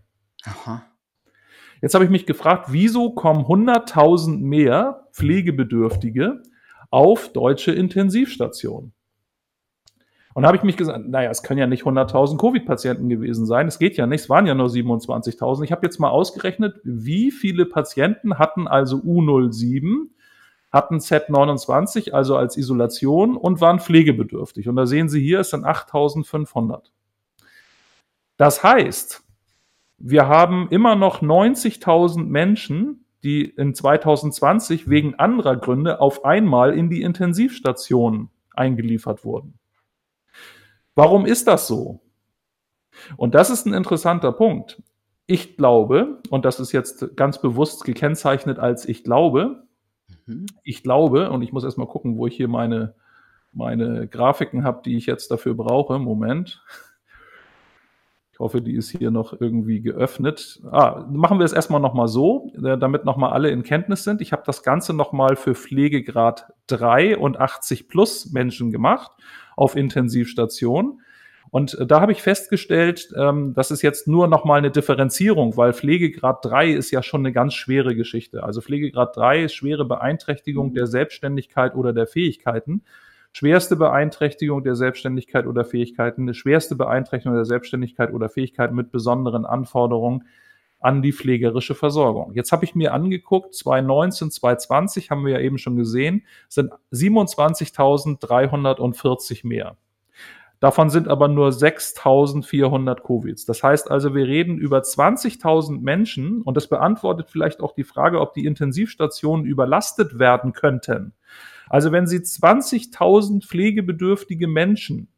[0.44, 0.82] Aha.
[1.82, 6.42] Jetzt habe ich mich gefragt, wieso kommen 100.000 mehr Pflegebedürftige
[6.88, 8.94] auf deutsche Intensivstationen?
[10.38, 13.66] Und da habe ich mich gesagt, naja, es können ja nicht 100.000 Covid-Patienten gewesen sein.
[13.66, 15.64] Es geht ja nicht, es waren ja nur 27.000.
[15.64, 20.10] Ich habe jetzt mal ausgerechnet, wie viele Patienten hatten also U07,
[20.70, 24.68] hatten Z29, also als Isolation und waren pflegebedürftig.
[24.68, 26.82] Und da sehen Sie hier, es sind 8.500.
[28.36, 29.24] Das heißt,
[29.96, 36.90] wir haben immer noch 90.000 Menschen, die in 2020 wegen anderer Gründe auf einmal in
[36.90, 39.57] die Intensivstationen eingeliefert wurden.
[40.98, 42.00] Warum ist das so?
[43.16, 44.82] Und das ist ein interessanter Punkt.
[45.26, 49.62] Ich glaube, und das ist jetzt ganz bewusst gekennzeichnet als ich glaube,
[50.26, 50.46] mhm.
[50.64, 52.94] ich glaube, und ich muss erstmal gucken, wo ich hier meine,
[53.52, 56.00] meine Grafiken habe, die ich jetzt dafür brauche.
[56.00, 56.64] Moment.
[58.32, 60.60] Ich hoffe, die ist hier noch irgendwie geöffnet.
[60.68, 64.20] Ah, machen wir es erstmal nochmal so, äh, damit nochmal alle in Kenntnis sind.
[64.20, 69.12] Ich habe das Ganze nochmal für Pflegegrad 3 und 80 plus Menschen gemacht
[69.58, 71.00] auf Intensivstation.
[71.50, 75.72] Und äh, da habe ich festgestellt, ähm, das ist jetzt nur nochmal eine Differenzierung, weil
[75.72, 78.42] Pflegegrad 3 ist ja schon eine ganz schwere Geschichte.
[78.42, 82.82] Also Pflegegrad 3 ist schwere Beeinträchtigung der Selbstständigkeit oder der Fähigkeiten.
[83.32, 89.44] Schwerste Beeinträchtigung der Selbstständigkeit oder Fähigkeiten, eine schwerste Beeinträchtigung der Selbstständigkeit oder Fähigkeiten mit besonderen
[89.44, 90.24] Anforderungen
[90.80, 92.32] an die pflegerische Versorgung.
[92.34, 99.46] Jetzt habe ich mir angeguckt, 2019, 2020 haben wir ja eben schon gesehen, sind 27.340
[99.46, 99.76] mehr.
[100.60, 103.44] Davon sind aber nur 6.400 Covids.
[103.44, 108.20] Das heißt also, wir reden über 20.000 Menschen und das beantwortet vielleicht auch die Frage,
[108.20, 111.12] ob die Intensivstationen überlastet werden könnten.
[111.68, 115.08] Also wenn Sie 20.000 pflegebedürftige Menschen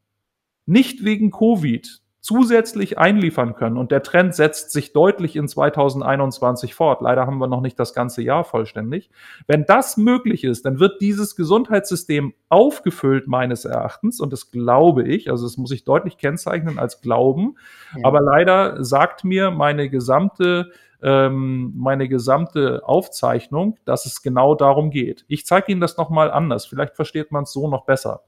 [0.66, 3.78] nicht wegen Covid zusätzlich einliefern können.
[3.78, 7.00] Und der Trend setzt sich deutlich in 2021 fort.
[7.00, 9.10] Leider haben wir noch nicht das ganze Jahr vollständig.
[9.46, 14.20] Wenn das möglich ist, dann wird dieses Gesundheitssystem aufgefüllt meines Erachtens.
[14.20, 17.56] Und das glaube ich, also das muss ich deutlich kennzeichnen als Glauben.
[17.96, 18.04] Ja.
[18.04, 20.70] Aber leider sagt mir meine gesamte
[21.02, 25.24] ähm, meine gesamte Aufzeichnung, dass es genau darum geht.
[25.28, 26.66] Ich zeige Ihnen das nochmal anders.
[26.66, 28.24] Vielleicht versteht man es so noch besser.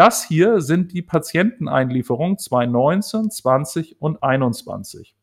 [0.00, 5.14] Das hier sind die Patienteneinlieferungen 2019, 20 und 21.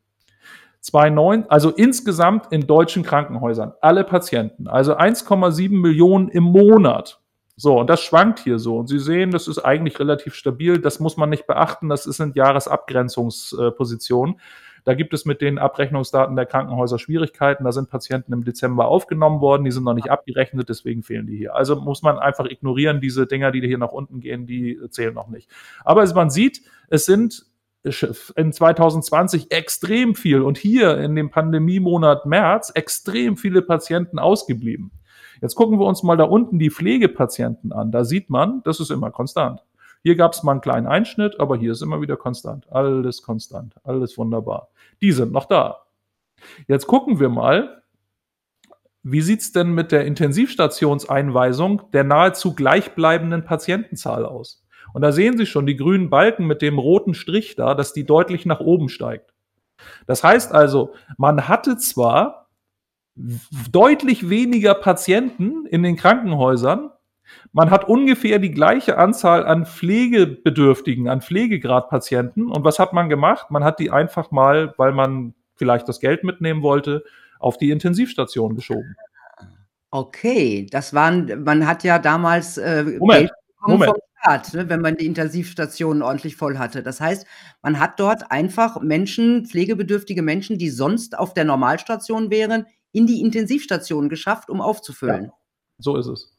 [0.82, 7.20] 2009, also insgesamt in deutschen Krankenhäusern, alle Patienten, also 1,7 Millionen im Monat.
[7.56, 8.78] So, und das schwankt hier so.
[8.78, 10.78] Und Sie sehen, das ist eigentlich relativ stabil.
[10.78, 11.90] Das muss man nicht beachten.
[11.90, 14.40] Das sind Jahresabgrenzungspositionen.
[14.88, 17.66] Da gibt es mit den Abrechnungsdaten der Krankenhäuser Schwierigkeiten.
[17.66, 21.36] Da sind Patienten im Dezember aufgenommen worden, die sind noch nicht abgerechnet, deswegen fehlen die
[21.36, 21.56] hier.
[21.56, 25.28] Also muss man einfach ignorieren, diese Dinger, die hier nach unten gehen, die zählen noch
[25.28, 25.50] nicht.
[25.84, 27.48] Aber man sieht, es sind
[27.84, 34.94] in 2020 extrem viel und hier in dem Pandemiemonat März extrem viele Patienten ausgeblieben.
[35.42, 37.92] Jetzt gucken wir uns mal da unten die Pflegepatienten an.
[37.92, 39.67] Da sieht man, das ist immer konstant.
[40.04, 42.72] Hier gab es mal einen kleinen Einschnitt, aber hier ist immer wieder konstant.
[42.72, 44.70] Alles konstant, alles wunderbar.
[45.02, 45.84] Die sind noch da.
[46.68, 47.84] Jetzt gucken wir mal,
[49.04, 54.66] wie sieht's denn mit der Intensivstationseinweisung der nahezu gleichbleibenden Patientenzahl aus?
[54.94, 58.06] Und da sehen Sie schon die grünen Balken mit dem roten Strich da, dass die
[58.06, 59.34] deutlich nach oben steigt.
[60.08, 62.50] Das heißt also, man hatte zwar
[63.72, 66.92] deutlich weniger Patienten in den Krankenhäusern,
[67.52, 72.52] man hat ungefähr die gleiche Anzahl an Pflegebedürftigen, an Pflegegradpatienten.
[72.52, 73.52] Und was hat man gemacht?
[73.52, 77.04] Man hat die einfach mal, weil man vielleicht das Geld mitnehmen wollte,
[77.40, 78.96] auf die Intensivstation geschoben.
[79.92, 83.32] Okay, das waren, man hat ja damals äh, Moment, Geld
[83.66, 83.92] Moment.
[83.92, 86.84] vom Staat, ne, wenn man die Intensivstationen ordentlich voll hatte.
[86.84, 87.26] Das heißt,
[87.62, 93.22] man hat dort einfach Menschen, pflegebedürftige Menschen, die sonst auf der Normalstation wären, in die
[93.22, 95.26] Intensivstation geschafft, um aufzufüllen.
[95.26, 95.34] Ja,
[95.80, 96.37] so ist es.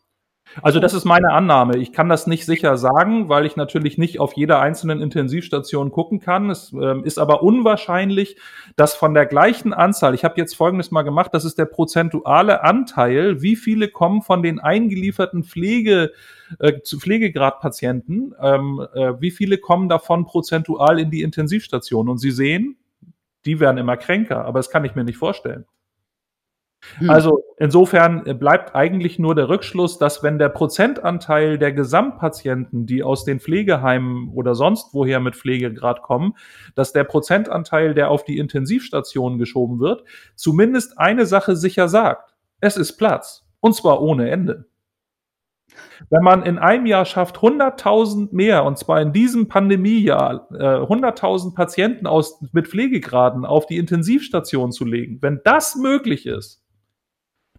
[0.62, 1.76] Also das ist meine Annahme.
[1.76, 6.20] Ich kann das nicht sicher sagen, weil ich natürlich nicht auf jeder einzelnen Intensivstation gucken
[6.20, 6.50] kann.
[6.50, 8.36] Es äh, ist aber unwahrscheinlich,
[8.76, 12.64] dass von der gleichen Anzahl, ich habe jetzt Folgendes mal gemacht, das ist der prozentuale
[12.64, 16.12] Anteil, wie viele kommen von den eingelieferten Pflege,
[16.58, 22.08] äh, zu Pflegegradpatienten, ähm, äh, wie viele kommen davon prozentual in die Intensivstation.
[22.08, 22.76] Und Sie sehen,
[23.44, 25.64] die werden immer kränker, aber das kann ich mir nicht vorstellen.
[26.98, 27.10] Hm.
[27.10, 33.24] Also insofern bleibt eigentlich nur der Rückschluss, dass wenn der Prozentanteil der Gesamtpatienten, die aus
[33.24, 36.34] den Pflegeheimen oder sonst woher mit Pflegegrad kommen,
[36.74, 42.34] dass der Prozentanteil, der auf die Intensivstationen geschoben wird, zumindest eine Sache sicher sagt.
[42.60, 43.44] Es ist Platz.
[43.60, 44.66] Und zwar ohne Ende.
[46.10, 51.54] Wenn man in einem Jahr schafft, 100.000 mehr, und zwar in diesem Pandemiejahr, äh, 100.000
[51.54, 56.64] Patienten aus, mit Pflegegraden auf die Intensivstation zu legen, wenn das möglich ist,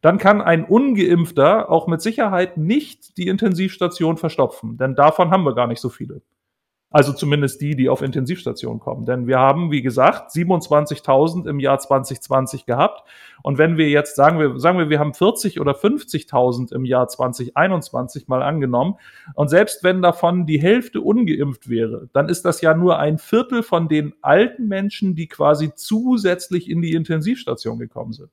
[0.01, 5.55] dann kann ein ungeimpfter auch mit Sicherheit nicht die Intensivstation verstopfen, denn davon haben wir
[5.55, 6.21] gar nicht so viele.
[6.91, 9.05] Also zumindest die, die auf Intensivstation kommen.
[9.05, 13.07] Denn wir haben, wie gesagt, 27.000 im Jahr 2020 gehabt.
[13.43, 17.07] Und wenn wir jetzt sagen wir, sagen wir, wir haben 40 oder 50.000 im Jahr
[17.07, 18.95] 2021 mal angenommen.
[19.35, 23.61] Und selbst wenn davon die Hälfte ungeimpft wäre, dann ist das ja nur ein Viertel
[23.61, 28.31] von den alten Menschen, die quasi zusätzlich in die Intensivstation gekommen sind.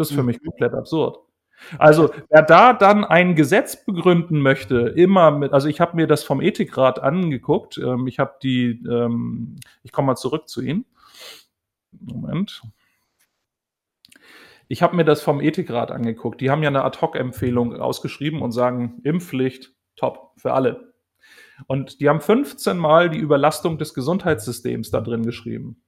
[0.00, 0.46] Das ist für mich mhm.
[0.46, 1.18] komplett absurd.
[1.78, 6.24] Also wer da dann ein Gesetz begründen möchte, immer mit, also ich habe mir das
[6.24, 7.76] vom Ethikrat angeguckt.
[7.76, 10.86] Ähm, ich habe die, ähm, ich komme mal zurück zu Ihnen.
[11.92, 12.62] Moment.
[14.68, 16.40] Ich habe mir das vom Ethikrat angeguckt.
[16.40, 20.94] Die haben ja eine Ad-Hoc-Empfehlung ausgeschrieben und sagen, Impfpflicht, top, für alle.
[21.66, 25.82] Und die haben 15 Mal die Überlastung des Gesundheitssystems da drin geschrieben.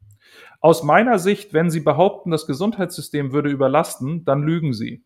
[0.62, 5.02] Aus meiner Sicht, wenn Sie behaupten, das Gesundheitssystem würde überlasten, dann lügen Sie.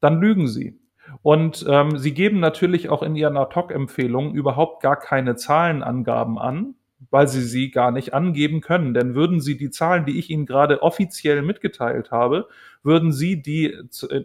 [0.00, 0.78] Dann lügen Sie.
[1.22, 6.74] Und ähm, Sie geben natürlich auch in Ihren Ad-Hoc-Empfehlungen überhaupt gar keine Zahlenangaben an,
[7.10, 8.92] weil Sie sie gar nicht angeben können.
[8.92, 12.46] Denn würden Sie die Zahlen, die ich Ihnen gerade offiziell mitgeteilt habe,
[12.82, 13.74] würden Sie die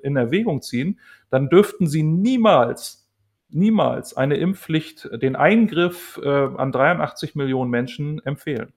[0.03, 3.09] in Erwägung ziehen, dann dürften Sie niemals,
[3.47, 8.73] niemals eine Impfpflicht, den Eingriff äh, an 83 Millionen Menschen empfehlen.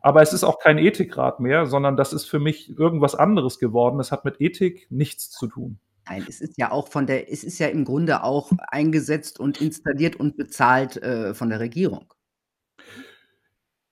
[0.00, 4.00] Aber es ist auch kein Ethikrat mehr, sondern das ist für mich irgendwas anderes geworden.
[4.00, 5.78] Es hat mit Ethik nichts zu tun.
[6.08, 9.60] Nein, es ist ja auch von der es ist ja im Grunde auch eingesetzt und
[9.60, 12.12] installiert und bezahlt, äh, von der Regierung.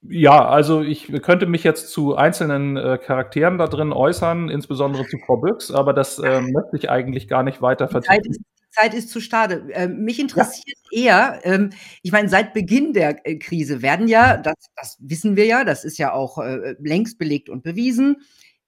[0.02, 5.18] Ja, also ich könnte mich jetzt zu einzelnen, äh, Charakteren da drin äußern, insbesondere zu
[5.18, 8.94] Frau Büchs, aber das, ähm, möchte ich eigentlich gar nicht weiter Die Zeit ist Zeit
[8.94, 9.68] ist zu stade.
[9.72, 11.00] Ähm, mich interessiert ja.
[11.02, 11.70] eher, ähm,
[12.02, 15.84] ich meine, seit Beginn der äh, Krise werden ja, das, das, wissen wir ja, das
[15.84, 18.16] ist ja auch äh, längst belegt und bewiesen,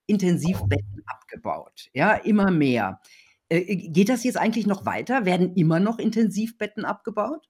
[0.07, 1.88] Intensivbetten abgebaut.
[1.95, 3.01] Ja, immer mehr.
[3.49, 5.25] Äh, geht das jetzt eigentlich noch weiter?
[5.25, 7.49] Werden immer noch Intensivbetten abgebaut?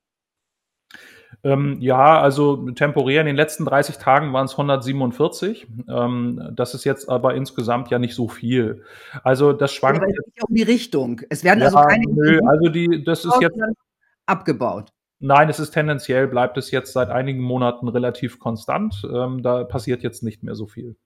[1.45, 5.67] Ähm, ja, also temporär in den letzten 30 Tagen waren es 147.
[5.89, 8.85] Ähm, das ist jetzt aber insgesamt ja nicht so viel.
[9.25, 10.03] Also das schwankt.
[10.03, 11.21] Aber es geht um die Richtung.
[11.31, 12.05] Es werden also ja, also keine.
[12.09, 13.59] Nö, also die, das ist jetzt
[14.27, 14.91] abgebaut.
[15.19, 19.03] Nein, es ist tendenziell, bleibt es jetzt seit einigen Monaten relativ konstant.
[19.13, 20.97] Ähm, da passiert jetzt nicht mehr so viel.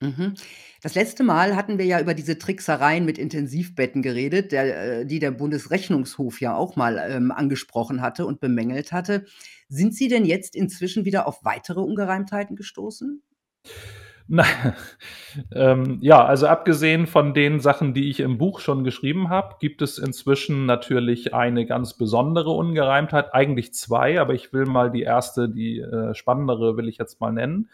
[0.00, 0.34] Mhm.
[0.82, 5.18] Das letzte Mal hatten wir ja über diese Tricksereien mit Intensivbetten geredet, der äh, die
[5.20, 9.24] der Bundesrechnungshof ja auch mal, ähm, angesprochen hatte und bemängelt hatte.
[9.68, 13.22] Sind Sie denn jetzt inzwischen wieder auf weitere Ungereimtheiten gestoßen?
[14.28, 14.44] Na,
[15.54, 19.82] ähm, ja, also abgesehen von den Sachen, die ich im Buch schon geschrieben habe, gibt
[19.82, 25.48] es inzwischen natürlich eine ganz besondere Ungereimtheit, eigentlich zwei, aber ich will mal die erste,
[25.48, 27.70] die äh, spannendere will ich jetzt mal nennen.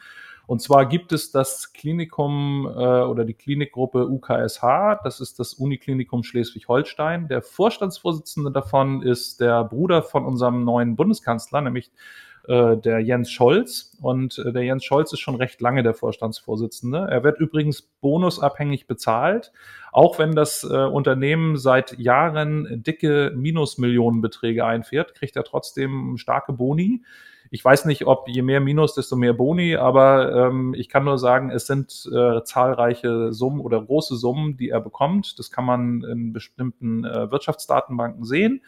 [0.52, 6.22] Und zwar gibt es das Klinikum äh, oder die Klinikgruppe UKSH, das ist das Uniklinikum
[6.24, 7.26] Schleswig-Holstein.
[7.26, 11.90] Der Vorstandsvorsitzende davon ist der Bruder von unserem neuen Bundeskanzler, nämlich
[12.48, 13.96] äh, der Jens Scholz.
[14.02, 17.06] Und äh, der Jens Scholz ist schon recht lange der Vorstandsvorsitzende.
[17.10, 19.52] Er wird übrigens bonusabhängig bezahlt,
[19.90, 27.02] auch wenn das äh, Unternehmen seit Jahren dicke Minusmillionenbeträge einfährt, kriegt er trotzdem starke Boni.
[27.54, 31.18] Ich weiß nicht, ob je mehr Minus, desto mehr Boni, aber ähm, ich kann nur
[31.18, 35.38] sagen, es sind äh, zahlreiche Summen oder große Summen, die er bekommt.
[35.38, 38.62] Das kann man in bestimmten äh, Wirtschaftsdatenbanken sehen.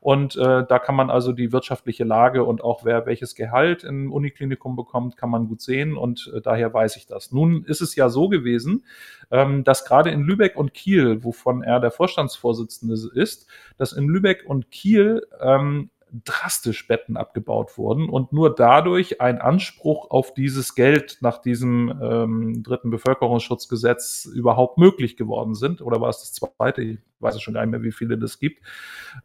[0.00, 4.10] Und äh, da kann man also die wirtschaftliche Lage und auch wer welches Gehalt im
[4.10, 5.98] Uniklinikum bekommt, kann man gut sehen.
[5.98, 7.32] Und äh, daher weiß ich das.
[7.32, 8.86] Nun ist es ja so gewesen,
[9.30, 14.44] ähm, dass gerade in Lübeck und Kiel, wovon er der Vorstandsvorsitzende ist, dass in Lübeck
[14.46, 15.90] und Kiel ähm,
[16.24, 22.62] drastisch Betten abgebaut wurden und nur dadurch ein Anspruch auf dieses Geld nach diesem ähm,
[22.62, 25.80] dritten Bevölkerungsschutzgesetz überhaupt möglich geworden sind.
[25.80, 26.82] Oder war es das zweite?
[26.82, 28.62] Ich weiß schon gar nicht mehr, wie viele das gibt.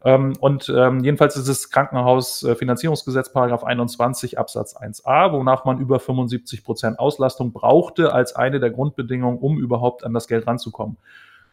[0.02, 6.64] Ähm, und ähm, jedenfalls ist es Krankenhausfinanzierungsgesetz Paragraph 21 Absatz 1a, wonach man über 75
[6.64, 10.96] Prozent Auslastung brauchte als eine der Grundbedingungen, um überhaupt an das Geld ranzukommen.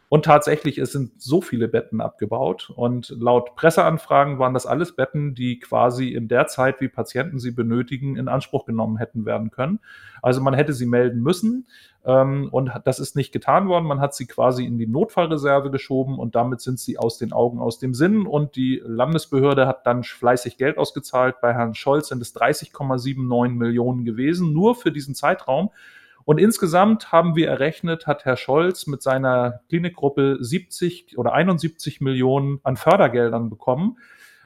[0.08, 2.72] Und tatsächlich, es sind so viele Betten abgebaut.
[2.76, 7.52] Und laut Presseanfragen waren das alles Betten, die quasi in der Zeit, wie Patienten sie
[7.52, 9.80] benötigen, in Anspruch genommen hätten werden können.
[10.22, 11.68] Also man hätte sie melden müssen.
[12.06, 13.86] Ähm, und das ist nicht getan worden.
[13.88, 17.60] Man hat sie quasi in die Notfallreserve geschoben und damit sind sie aus den Augen,
[17.60, 18.28] aus dem Sinn.
[18.28, 21.42] Und die Landesbehörde hat dann fleißig Geld ausgezahlt.
[21.42, 25.72] Bei Herrn Scholz sind es 30,79 Millionen gewesen, nur für diesen Zeitraum.
[26.26, 32.60] Und insgesamt haben wir errechnet, hat Herr Scholz mit seiner Klinikgruppe 70 oder 71 Millionen
[32.64, 33.98] an Fördergeldern bekommen.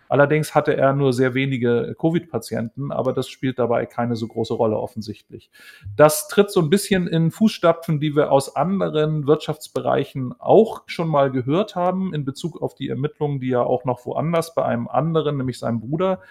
[0.10, 4.76] Allerdings hatte er nur sehr wenige Covid-Patienten, aber das spielt dabei keine so große Rolle
[4.76, 5.52] offensichtlich.
[5.96, 11.30] Das tritt so ein bisschen in Fußstapfen, die wir aus anderen Wirtschaftsbereichen auch schon mal
[11.30, 15.38] gehört haben in Bezug auf die Ermittlungen, die ja auch noch woanders bei einem anderen,
[15.38, 16.22] nämlich seinem Bruder,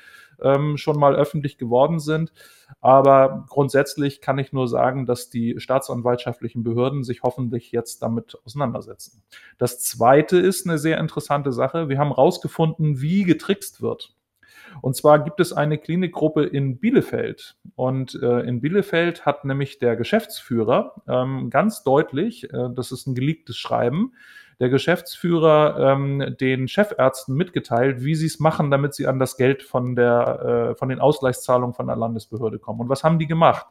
[0.42, 2.32] ähm, schon mal öffentlich geworden sind.
[2.80, 9.22] Aber grundsätzlich kann ich nur sagen, dass die staatsanwaltschaftlichen Behörden sich hoffentlich jetzt damit auseinandersetzen.
[9.58, 11.88] Das Zweite ist eine sehr interessante Sache.
[11.88, 14.14] Wir haben herausgefunden, wie getrickst wird.
[14.82, 17.56] Und zwar gibt es eine Klinikgruppe in Bielefeld.
[17.74, 23.14] Und äh, in Bielefeld hat nämlich der Geschäftsführer ähm, ganz deutlich, äh, das ist ein
[23.14, 24.12] geleaktes Schreiben,
[24.60, 29.62] der Geschäftsführer ähm, den Chefärzten mitgeteilt, wie sie es machen, damit sie an das Geld
[29.62, 32.80] von, der, äh, von den Ausgleichszahlungen von der Landesbehörde kommen.
[32.80, 33.66] Und was haben die gemacht?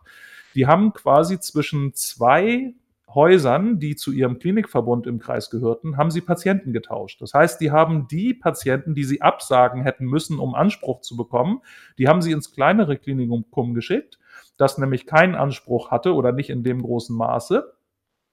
[0.56, 2.74] Die haben quasi zwischen zwei
[3.14, 7.22] Häusern, die zu ihrem Klinikverbund im Kreis gehörten, haben sie Patienten getauscht.
[7.22, 11.62] Das heißt, die haben die Patienten, die sie absagen hätten müssen, um Anspruch zu bekommen,
[11.98, 14.20] die haben sie ins kleinere Klinikum geschickt,
[14.58, 17.74] das nämlich keinen Anspruch hatte oder nicht in dem großen Maße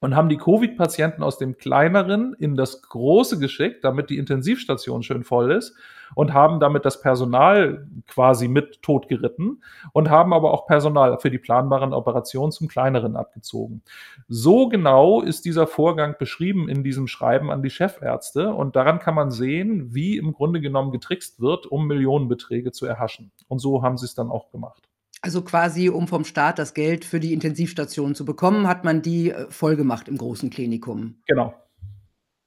[0.05, 5.23] und haben die Covid-Patienten aus dem kleineren in das große geschickt, damit die Intensivstation schön
[5.23, 5.75] voll ist
[6.13, 11.39] und haben damit das Personal quasi mit totgeritten und haben aber auch Personal für die
[11.39, 13.81] planbaren Operationen zum kleineren abgezogen.
[14.27, 19.15] So genau ist dieser Vorgang beschrieben in diesem Schreiben an die Chefärzte und daran kann
[19.15, 23.31] man sehen, wie im Grunde genommen getrickst wird, um Millionenbeträge zu erhaschen.
[23.47, 24.83] Und so haben sie es dann auch gemacht.
[25.25, 29.31] Also quasi, um vom Staat das Geld für die Intensivstation zu bekommen, hat man die
[29.31, 31.15] äh, voll gemacht im großen Klinikum.
[31.25, 31.55] Genau.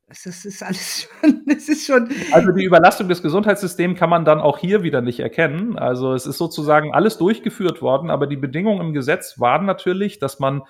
[0.07, 2.09] Das ist alles schon, das ist schon.
[2.31, 5.77] Also die Überlastung des Gesundheitssystems kann man dann auch hier wieder nicht erkennen.
[5.77, 10.39] Also es ist sozusagen alles durchgeführt worden, aber die Bedingungen im Gesetz waren natürlich, dass
[10.39, 10.63] man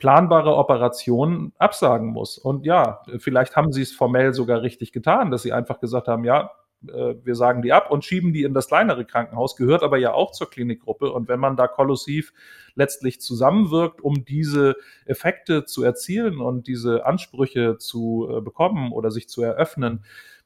[0.00, 2.38] planbare Operationen absagen muss.
[2.38, 6.24] Und ja, vielleicht haben sie es formell sogar richtig getan, dass sie einfach gesagt haben,
[6.24, 6.50] ja,
[6.88, 10.12] äh, wir sagen die ab und schieben die in das kleinere Krankenhaus, gehört aber ja
[10.12, 11.12] auch zur Klinikgruppe.
[11.12, 12.32] Und wenn man da kollusiv
[12.74, 19.28] letztlich zusammenwirkt, um diese Effekte zu erzielen und diese Ansprüche zu äh, bekommen oder sich
[19.28, 20.04] zu eröffnen,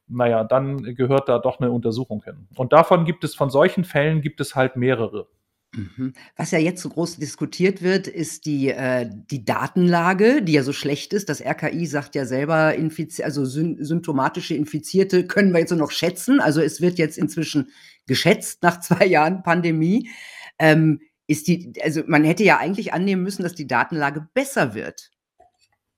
[0.09, 2.47] naja, dann gehört da doch eine Untersuchung hin.
[2.55, 5.27] Und davon gibt es, von solchen Fällen gibt es halt mehrere.
[5.73, 6.15] Mhm.
[6.37, 10.73] Was ja jetzt so groß diskutiert wird, ist die, äh, die Datenlage, die ja so
[10.73, 11.29] schlecht ist.
[11.29, 15.91] Das RKI sagt ja selber, infiz also sym symptomatische Infizierte können wir jetzt nur noch
[15.91, 16.41] schätzen.
[16.41, 17.71] Also es wird jetzt inzwischen
[18.07, 20.11] geschätzt nach zwei Jahren Pandemie.
[20.59, 25.11] Ähm, ist die, also man hätte ja eigentlich annehmen müssen, dass die Datenlage besser wird.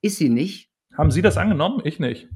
[0.01, 0.71] Ist sie nicht?
[0.97, 1.83] Haben Sie das angenommen?
[1.85, 2.29] Ich nicht.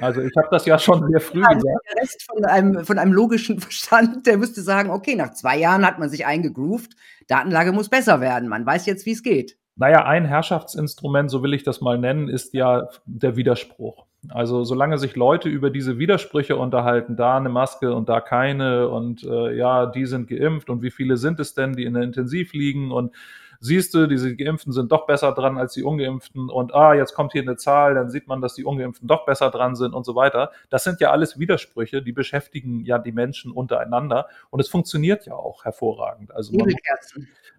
[0.00, 1.86] Also, ich habe das ja schon sehr früh ja, gesagt.
[1.94, 5.86] Der Rest von einem von einem logischen Verstand, der müsste sagen: „Okay, nach 2 Jahren
[5.86, 6.94] hat man sich eingegroovt.
[7.26, 8.48] Datenlage muss besser werden.
[8.48, 12.52] Man weiß jetzt, wie's geht.“ Naja, ein Herrschaftsinstrument, so will ich das mal nennen, ist
[12.52, 14.06] ja der Widerspruch.
[14.28, 19.22] Also, solange sich Leute über diese Widersprüche unterhalten, da eine Maske und da keine und,
[19.22, 22.52] äh, ja, die sind geimpft und wie viele sind es denn, die in der Intensiv
[22.52, 23.14] liegen und
[23.60, 27.32] siehst du, diese Geimpften sind doch besser dran als die Ungeimpften und ah, jetzt kommt
[27.32, 30.14] hier eine Zahl, dann sieht man, dass die Ungeimpften doch besser dran sind und so
[30.14, 30.52] weiter.
[30.70, 35.34] Das sind ja alles Widersprüche, die beschäftigen ja die Menschen untereinander und es funktioniert ja
[35.34, 36.34] auch hervorragend.
[36.34, 36.72] Also man,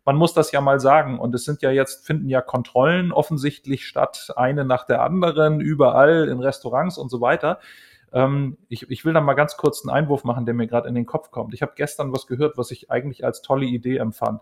[0.05, 3.85] man muss das ja mal sagen und es sind ja jetzt, finden ja Kontrollen offensichtlich
[3.85, 7.59] statt, eine nach der anderen, überall in Restaurants und so weiter
[8.11, 10.95] ähm, ich, ich, will da mal ganz kurz einen Einwurf machen, der mir gerade in
[10.95, 11.53] den Kopf kommt.
[11.53, 14.41] Ich habe gestern was gehört, was ich eigentlich als tolle Idee empfand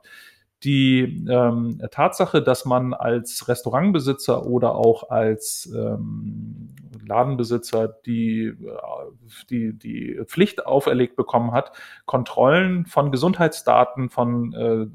[0.64, 6.74] die ähm, Tatsache, dass man als Restaurantbesitzer oder auch als ähm,
[7.08, 8.56] Ladenbesitzer die, äh,
[9.52, 11.74] die, die Pflicht auferlegt bekommen hat,
[12.06, 14.88] Kontrollen von Gesundheitsdaten von äh,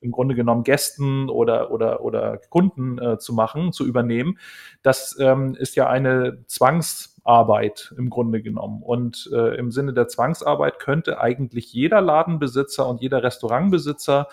[0.00, 4.38] im Grunde genommen Gästen oder, oder, oder Kunden äh, zu machen, zu übernehmen,
[4.82, 8.82] das ähm, ist ja eine Zwangsarbeit im Grunde genommen.
[8.82, 14.26] Und äh, im Sinne der Zwangsarbeit könnte eigentlich jeder Ladenbesitzer und jeder Restaurantbesitzer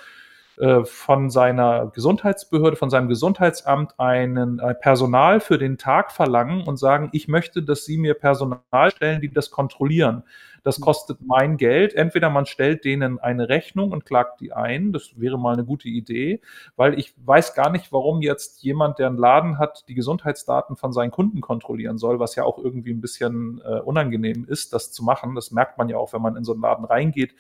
[0.58, 6.78] äh, von seiner Gesundheitsbehörde, von seinem Gesundheitsamt einen äh, Personal für den Tag verlangen und
[6.78, 10.24] sagen, ich möchte, dass Sie mir Personal stellen, die das kontrollieren.
[10.68, 11.94] Das kostet mein Geld.
[11.94, 14.92] Entweder man stellt denen eine Rechnung und klagt die ein.
[14.92, 16.42] Das wäre mal eine gute Idee,
[16.76, 20.92] weil ich weiß gar nicht, warum jetzt jemand, der einen Laden hat, die Gesundheitsdaten von
[20.92, 25.06] seinen Kunden kontrollieren soll, was ja auch irgendwie ein bisschen äh, unangenehm ist, das zu
[25.06, 25.36] machen.
[25.36, 27.34] Das merkt man ja auch, wenn man in so einen Laden reingeht,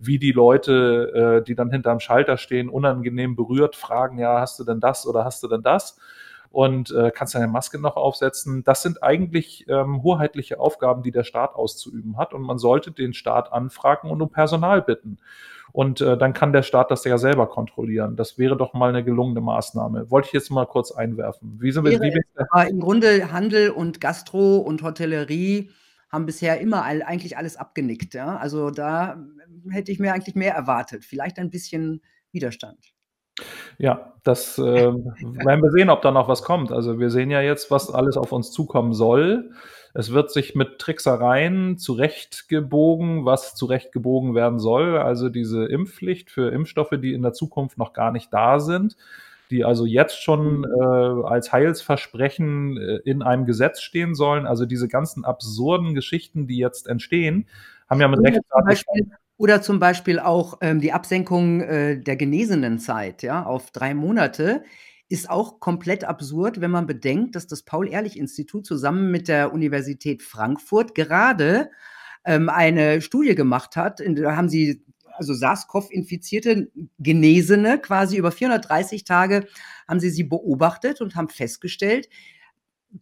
[0.00, 4.64] wie die Leute, äh, die dann hinterm Schalter stehen, unangenehm berührt fragen, ja, hast du
[4.64, 6.00] denn das oder hast du denn das?
[6.52, 8.62] Und äh, kannst deine Maske noch aufsetzen.
[8.62, 13.14] Das sind eigentlich ähm, hoheitliche Aufgaben, die der Staat auszuüben hat und man sollte den
[13.14, 15.18] Staat anfragen und um Personal bitten.
[15.72, 18.16] Und äh, dann kann der Staat das ja selber kontrollieren.
[18.16, 20.10] Das wäre doch mal eine gelungene Maßnahme.
[20.10, 21.56] Wollte ich jetzt mal kurz einwerfen.
[21.60, 25.70] Wie sind wir, wie wir Im Grunde Handel und Gastro und Hotellerie
[26.10, 28.12] haben bisher immer all, eigentlich alles abgenickt.
[28.12, 28.36] Ja?
[28.36, 29.24] Also da
[29.70, 31.06] hätte ich mir eigentlich mehr erwartet.
[31.06, 32.92] Vielleicht ein bisschen Widerstand.
[33.78, 36.70] Ja, das äh, werden wir sehen, ob da noch was kommt.
[36.72, 39.50] Also wir sehen ja jetzt, was alles auf uns zukommen soll.
[39.94, 44.96] Es wird sich mit Tricksereien zurechtgebogen, was zurechtgebogen werden soll.
[44.98, 48.96] Also diese Impfpflicht für Impfstoffe, die in der Zukunft noch gar nicht da sind,
[49.50, 54.46] die also jetzt schon äh, als Heilsversprechen äh, in einem Gesetz stehen sollen.
[54.46, 57.46] Also diese ganzen absurden Geschichten, die jetzt entstehen,
[57.88, 58.40] haben ja mit Recht.
[59.42, 64.62] Oder zum Beispiel auch ähm, die Absenkung äh, der genesenen Zeit ja, auf drei Monate
[65.08, 70.94] ist auch komplett absurd, wenn man bedenkt, dass das Paul-Ehrlich-Institut zusammen mit der Universität Frankfurt
[70.94, 71.70] gerade
[72.24, 73.98] ähm, eine Studie gemacht hat.
[73.98, 74.84] Der haben sie
[75.14, 76.70] also SARS-CoV-infizierte
[77.00, 79.48] Genesene quasi über 430 Tage
[79.88, 82.08] haben sie sie beobachtet und haben festgestellt,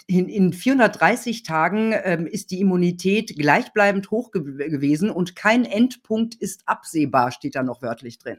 [0.06, 6.34] in, in 430 Tagen ähm, ist die Immunität gleichbleibend hoch ge gewesen und kein Endpunkt
[6.34, 8.38] ist absehbar, steht da noch wörtlich drin.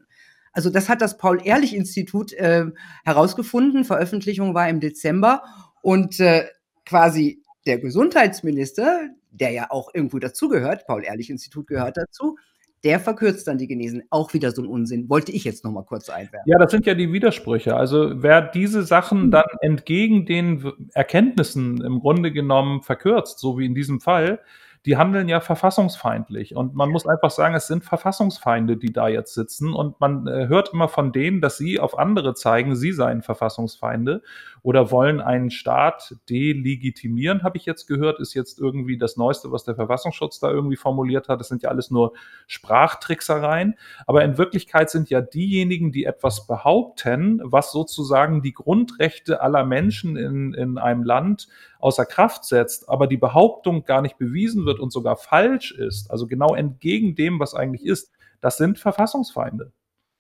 [0.54, 2.66] Also das hat das Paul-Ehrlich-Institut äh,
[3.06, 3.86] herausgefunden.
[3.86, 5.44] Veröffentlichung war im Dezember
[5.82, 6.48] und äh,
[6.86, 12.38] quasi der Gesundheitsminister, der ja auch irgendwo dazugehört, Paul-Ehrlich-Institut gehört dazu,
[12.84, 14.04] der verkürzt dann die Genesen.
[14.10, 15.10] Auch wieder so ein Unsinn.
[15.10, 16.50] Wollte ich jetzt noch mal kurz einwerfen.
[16.50, 17.76] Ja, das sind ja die Widersprüche.
[17.76, 19.32] Also wer diese Sachen hm.
[19.32, 24.40] dann entgegen den Erkenntnissen im Grunde genommen verkürzt, so wie in diesem Fall,
[24.86, 26.56] die handeln ja verfassungsfeindlich.
[26.56, 29.74] Und man muss einfach sagen, es sind Verfassungsfeinde, die da jetzt sitzen.
[29.74, 34.24] Und man äh, hört immer von denen, dass sie auf andere zeigen, sie seien Verfassungsfeinde
[34.64, 39.64] oder wollen einen Staat delegitimieren, habe ich jetzt gehört, ist jetzt irgendwie das Neueste, was
[39.66, 41.40] der Verfassungsschutz da irgendwie formuliert hat.
[41.40, 42.14] Das sind ja alles nur
[42.48, 43.76] Sprachtricksereien.
[44.08, 50.16] Aber in Wirklichkeit sind ja diejenigen, die etwas behaupten, was sozusagen die Grundrechte aller Menschen
[50.18, 51.48] in, in einem Land
[51.82, 56.28] außer Kraft setzt, aber die Behauptung gar nicht bewiesen wird und sogar falsch ist, also
[56.28, 59.72] genau entgegen dem, was eigentlich ist, das sind Verfassungsfeinde.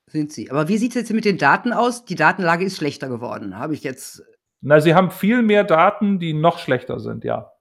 [0.08, 0.52] Sind sie.
[0.52, 2.06] Aber wie sieht es jetzt mit den Daten aus?
[2.06, 4.24] Die Datenlage ist schlechter geworden, habe ich jetzt.
[4.62, 7.52] Na, sie haben viel mehr Daten, die noch schlechter sind, ja.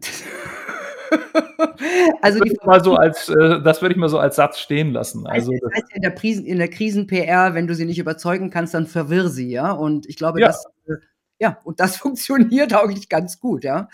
[2.22, 5.26] also das, mal so als, äh, das würde ich mal so als Satz stehen lassen.
[5.26, 9.28] Also, das heißt in der, der Krisen-PR, wenn du sie nicht überzeugen kannst, dann verwirr
[9.28, 9.72] sie, ja.
[9.72, 10.48] Und ich glaube, ja.
[10.48, 10.94] das äh,
[11.40, 13.88] ja, und das funktioniert eigentlich ganz gut, ja.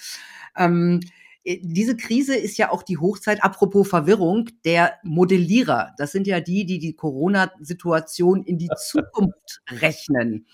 [0.57, 1.01] Ähm,
[1.45, 5.95] äh, diese Krise ist ja auch die Hochzeit, apropos Verwirrung, der Modellierer.
[5.97, 10.47] Das sind ja die, die die Corona-Situation in die Zukunft rechnen.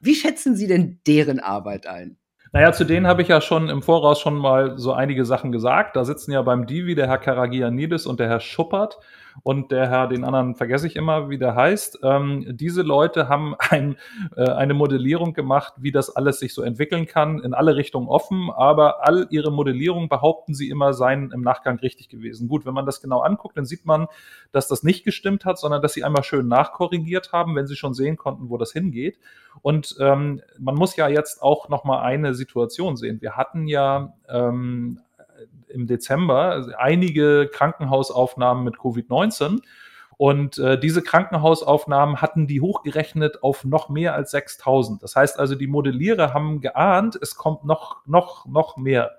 [0.00, 2.16] Wie schätzen Sie denn deren Arbeit ein?
[2.52, 5.96] Naja, zu denen habe ich ja schon im Voraus schon mal so einige Sachen gesagt.
[5.96, 8.98] Da sitzen ja beim Divi der Herr Karagianidis und der Herr Schuppert
[9.42, 12.00] und der Herr, den anderen vergesse ich immer, wie der heißt.
[12.02, 13.96] Ähm, diese Leute haben ein,
[14.36, 18.50] äh, eine Modellierung gemacht, wie das alles sich so entwickeln kann, in alle Richtungen offen,
[18.50, 22.48] aber all ihre Modellierungen behaupten sie immer, seien im Nachgang richtig gewesen.
[22.48, 24.06] Gut, wenn man das genau anguckt, dann sieht man,
[24.52, 27.94] dass das nicht gestimmt hat, sondern dass sie einmal schön nachkorrigiert haben, wenn sie schon
[27.94, 29.18] sehen konnten, wo das hingeht.
[29.62, 33.20] Und ähm, man muss ja jetzt auch noch mal eine Situation sehen.
[33.20, 35.00] Wir hatten ja ähm,
[35.76, 39.60] im Dezember einige Krankenhausaufnahmen mit Covid-19.
[40.18, 45.02] Und äh, diese Krankenhausaufnahmen hatten die hochgerechnet auf noch mehr als 6000.
[45.02, 49.12] Das heißt also, die Modellierer haben geahnt, es kommt noch, noch, noch mehr.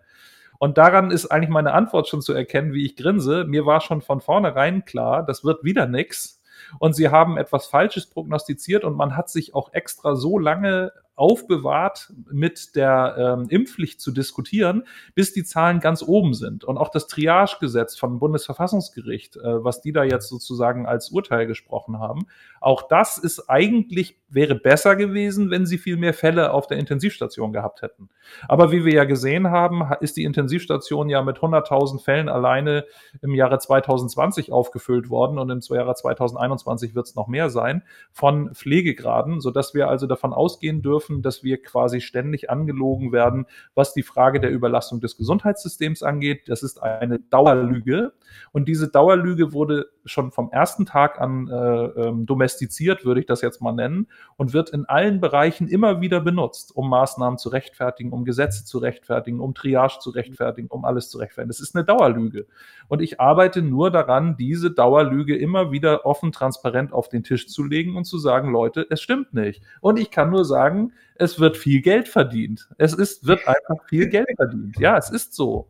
[0.57, 3.45] Und daran ist eigentlich meine Antwort schon zu erkennen, wie ich grinse.
[3.45, 6.41] Mir war schon von vornherein klar, das wird wieder nix.
[6.79, 12.13] Und sie haben etwas Falsches prognostiziert und man hat sich auch extra so lange aufbewahrt,
[12.31, 14.83] mit der ähm, Impfpflicht zu diskutieren,
[15.15, 16.63] bis die Zahlen ganz oben sind.
[16.63, 21.99] Und auch das Triagegesetz vom Bundesverfassungsgericht, äh, was die da jetzt sozusagen als Urteil gesprochen
[21.99, 22.27] haben,
[22.67, 27.53] auch das ist eigentlich, wäre besser gewesen, wenn sie viel mehr Fälle auf der Intensivstation
[27.53, 28.09] gehabt hätten.
[28.47, 32.85] Aber wie wir ja gesehen haben, ist die Intensivstation ja mit 100.000 Fällen alleine
[33.21, 38.53] im Jahre 2020 aufgefüllt worden und im Jahre 2021 wird es noch mehr sein von
[38.53, 43.45] Pflegegraden, sodass wir also davon ausgehen dürfen, dürfen, dass wir quasi ständig angelogen werden,
[43.75, 46.47] was die Frage der Überlastung des Gesundheitssystems angeht.
[46.47, 48.13] Das ist eine Dauerlüge.
[48.51, 53.41] Und diese Dauerlüge wurde schon vom ersten Tag an äh, ähm, domestiziert, würde ich das
[53.41, 58.11] jetzt mal nennen, und wird in allen Bereichen immer wieder benutzt, um Maßnahmen zu rechtfertigen,
[58.11, 61.49] um Gesetze zu rechtfertigen, um Triage zu rechtfertigen, um alles zu rechtfertigen.
[61.49, 62.47] Das ist eine Dauerlüge.
[62.87, 67.63] Und ich arbeite nur daran, diese Dauerlüge immer wieder offen, transparent auf den Tisch zu
[67.63, 69.61] legen und zu sagen, Leute, es stimmt nicht.
[69.81, 72.69] Und ich kann nur sagen, es wird viel Geld verdient.
[72.77, 74.79] Es ist, wird einfach viel Geld verdient.
[74.79, 75.67] Ja, es ist so.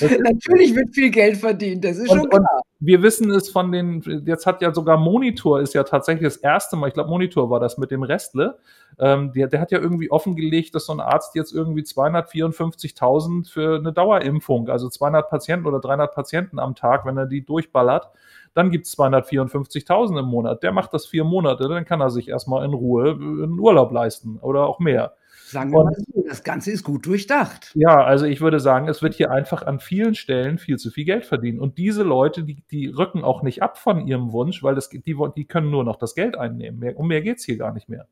[0.00, 2.62] Natürlich wird viel Geld verdient, das ist und, schon klar.
[2.80, 6.76] wir wissen es von den, jetzt hat ja sogar Monitor, ist ja tatsächlich das erste
[6.76, 8.58] Mal, ich glaube Monitor war das mit dem Restle,
[8.98, 13.76] ähm, der, der hat ja irgendwie offengelegt, dass so ein Arzt jetzt irgendwie 254.000 für
[13.76, 18.08] eine Dauerimpfung, also 200 Patienten oder 300 Patienten am Tag, wenn er die durchballert,
[18.54, 20.62] dann gibt es 254.000 im Monat.
[20.62, 24.38] Der macht das vier Monate, dann kann er sich erstmal in Ruhe einen Urlaub leisten
[24.38, 25.14] oder auch mehr.
[25.48, 27.70] Sagen wir mal so, das Ganze ist gut durchdacht.
[27.76, 31.04] Ja, also ich würde sagen, es wird hier einfach an vielen Stellen viel zu viel
[31.04, 31.60] Geld verdienen.
[31.60, 35.16] Und diese Leute, die, die rücken auch nicht ab von ihrem Wunsch, weil das, die,
[35.36, 36.80] die können nur noch das Geld einnehmen.
[36.80, 38.08] Mehr, um mehr geht es hier gar nicht mehr.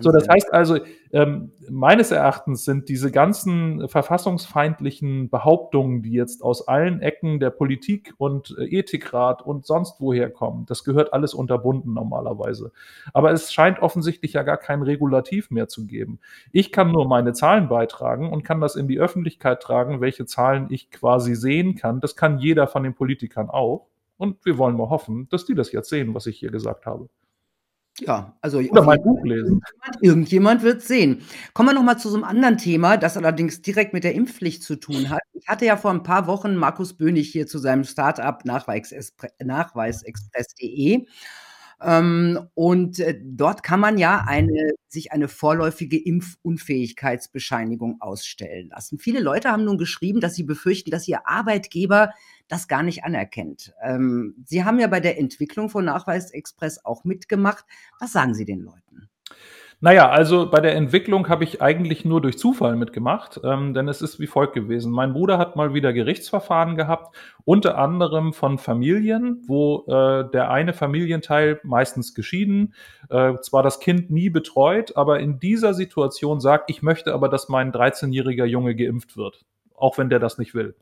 [0.00, 0.78] So, das heißt also,
[1.12, 8.12] ähm, meines Erachtens sind diese ganzen verfassungsfeindlichen Behauptungen, die jetzt aus allen Ecken der Politik
[8.18, 12.72] und äh, Ethikrat und sonst woher kommen, das gehört alles unterbunden normalerweise.
[13.12, 16.18] Aber es scheint offensichtlich ja gar kein Regulativ mehr zu geben.
[16.52, 20.66] Ich kann nur meine Zahlen beitragen und kann das in die Öffentlichkeit tragen, welche Zahlen
[20.70, 22.00] ich quasi sehen kann.
[22.00, 23.86] Das kann jeder von den Politikern auch.
[24.18, 27.08] Und wir wollen mal hoffen, dass die das jetzt sehen, was ich hier gesagt habe.
[28.00, 29.62] Ja, also Oder mein Buch lesen.
[29.62, 31.22] Irgendjemand, irgendjemand wird sehen.
[31.54, 34.62] Kommen wir noch mal zu so einem anderen Thema, das allerdings direkt mit der Impfpflicht
[34.62, 35.22] zu tun hat.
[35.32, 41.06] Ich hatte ja vor ein paar Wochen Markus Böhnig hier zu seinem Start-up Nachweisexpress.de
[41.82, 48.98] ähm, und äh, dort kann man ja eine, sich eine vorläufige Impfunfähigkeitsbescheinigung ausstellen lassen.
[48.98, 52.12] Viele Leute haben nun geschrieben, dass sie befürchten, dass ihr Arbeitgeber
[52.48, 53.74] das gar nicht anerkennt.
[53.82, 57.64] Ähm, sie haben ja bei der Entwicklung von Nachweisexpress auch mitgemacht.
[58.00, 59.10] Was sagen Sie den Leuten?
[59.80, 64.00] Naja, also bei der Entwicklung habe ich eigentlich nur durch Zufall mitgemacht, ähm, denn es
[64.00, 64.90] ist wie folgt gewesen.
[64.90, 67.14] Mein Bruder hat mal wieder Gerichtsverfahren gehabt,
[67.44, 72.72] unter anderem von Familien, wo äh, der eine Familienteil meistens geschieden,
[73.10, 77.50] äh, zwar das Kind nie betreut, aber in dieser Situation sagt, ich möchte aber, dass
[77.50, 80.74] mein 13-jähriger Junge geimpft wird, auch wenn der das nicht will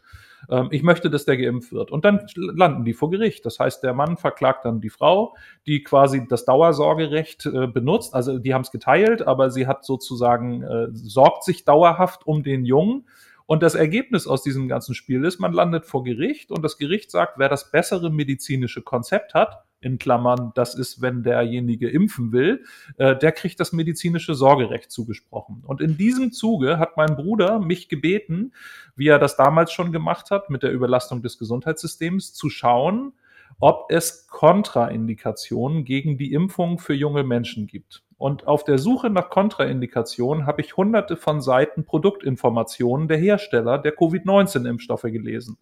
[0.51, 1.91] ähm, ich möchte, dass der geimpft wird.
[1.91, 3.45] Und dann landen die vor Gericht.
[3.47, 5.37] Das heißt, der Mann verklagt dann die Frau,
[5.67, 8.15] die quasi das Dauersorgerecht äh, benutzt.
[8.15, 12.65] Also die haben es geteilt, aber sie hat sozusagen, äh, sorgt sich dauerhaft um den
[12.65, 13.07] Jungen.
[13.47, 17.11] Und das Ergebnis aus diesem ganzen Spiel ist, man landet vor Gericht und das Gericht
[17.11, 22.65] sagt, wer das bessere medizinische Konzept hat, in Klammern, das ist, wenn derjenige impfen will,
[22.97, 25.63] äh, der kriegt das medizinische Sorgerecht zugesprochen.
[25.67, 28.53] Und in diesem Zuge hat mein Bruder mich gebeten,
[28.97, 33.13] wie er das damals schon gemacht hat, mit der Überlastung des Gesundheitssystems, zu schauen,
[33.61, 38.03] ob es Kontraindikationen gegen die Impfung für junge Menschen gibt.
[38.17, 43.93] Und auf der Suche nach Kontraindikationen habe ich hunderte von Seiten Produktinformationen der Hersteller der
[43.93, 45.59] Covid-19-Impfstoffe gelesen.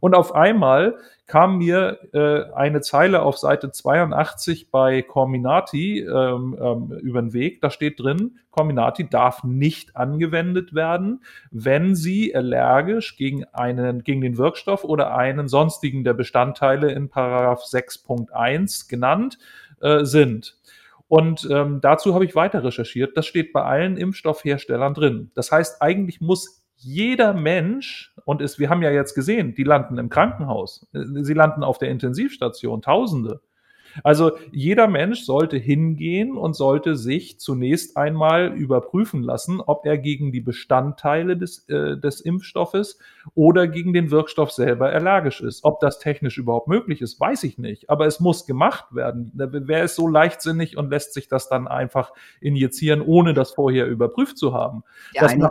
[0.00, 6.98] Und auf einmal kam mir äh, eine Zeile auf Seite 82 bei Corminati ähm, ähm,
[7.02, 7.60] über den Weg.
[7.62, 14.36] Da steht drin, Corminati darf nicht angewendet werden, wenn sie allergisch gegen einen, gegen den
[14.36, 19.38] Wirkstoff oder einen sonstigen der Bestandteile in Paragraph 6.1 genannt
[19.80, 20.58] äh, sind.
[21.08, 23.16] Und ähm, dazu habe ich weiter recherchiert.
[23.16, 25.30] Das steht bei allen Impfstoffherstellern drin.
[25.34, 29.98] Das heißt, eigentlich muss jeder Mensch, und es, wir haben ja jetzt gesehen, die landen
[29.98, 33.40] im Krankenhaus, sie landen auf der Intensivstation, Tausende.
[34.02, 40.32] Also jeder Mensch sollte hingehen und sollte sich zunächst einmal überprüfen lassen, ob er gegen
[40.32, 42.98] die Bestandteile des, äh, des Impfstoffes
[43.34, 45.64] oder gegen den Wirkstoff selber allergisch ist.
[45.64, 47.88] Ob das technisch überhaupt möglich ist, weiß ich nicht.
[47.88, 49.30] Aber es muss gemacht werden.
[49.34, 54.38] Wer ist so leichtsinnig und lässt sich das dann einfach injizieren, ohne das vorher überprüft
[54.38, 54.82] zu haben?
[55.14, 55.50] Der das eine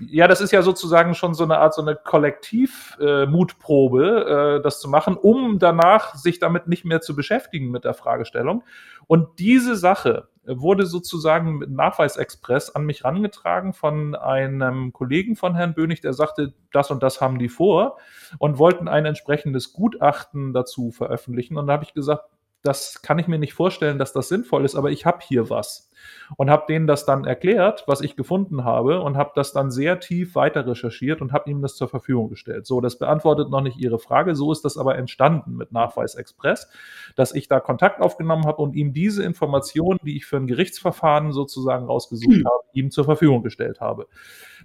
[0.00, 4.88] ja, das ist ja sozusagen schon so eine Art, so eine Kollektiv-Mutprobe, äh, das zu
[4.88, 8.64] machen, um danach sich damit nicht mehr zu beschäftigen mit der Fragestellung.
[9.06, 15.74] Und diese Sache wurde sozusagen mit Nachweisexpress an mich rangetragen von einem Kollegen von Herrn
[15.74, 17.98] Bönig, der sagte, das und das haben die vor
[18.38, 21.56] und wollten ein entsprechendes Gutachten dazu veröffentlichen.
[21.56, 22.24] Und da habe ich gesagt,
[22.62, 25.90] das kann ich mir nicht vorstellen, dass das sinnvoll ist, aber ich habe hier was
[26.36, 30.00] und habe denen das dann erklärt, was ich gefunden habe und habe das dann sehr
[30.00, 32.66] tief weiter recherchiert und habe ihm das zur Verfügung gestellt.
[32.66, 36.68] So, das beantwortet noch nicht Ihre Frage, so ist das aber entstanden mit Nachweis Express,
[37.16, 41.32] dass ich da Kontakt aufgenommen habe und ihm diese Informationen, die ich für ein Gerichtsverfahren
[41.32, 42.44] sozusagen rausgesucht hm.
[42.46, 44.06] habe, ihm zur Verfügung gestellt habe.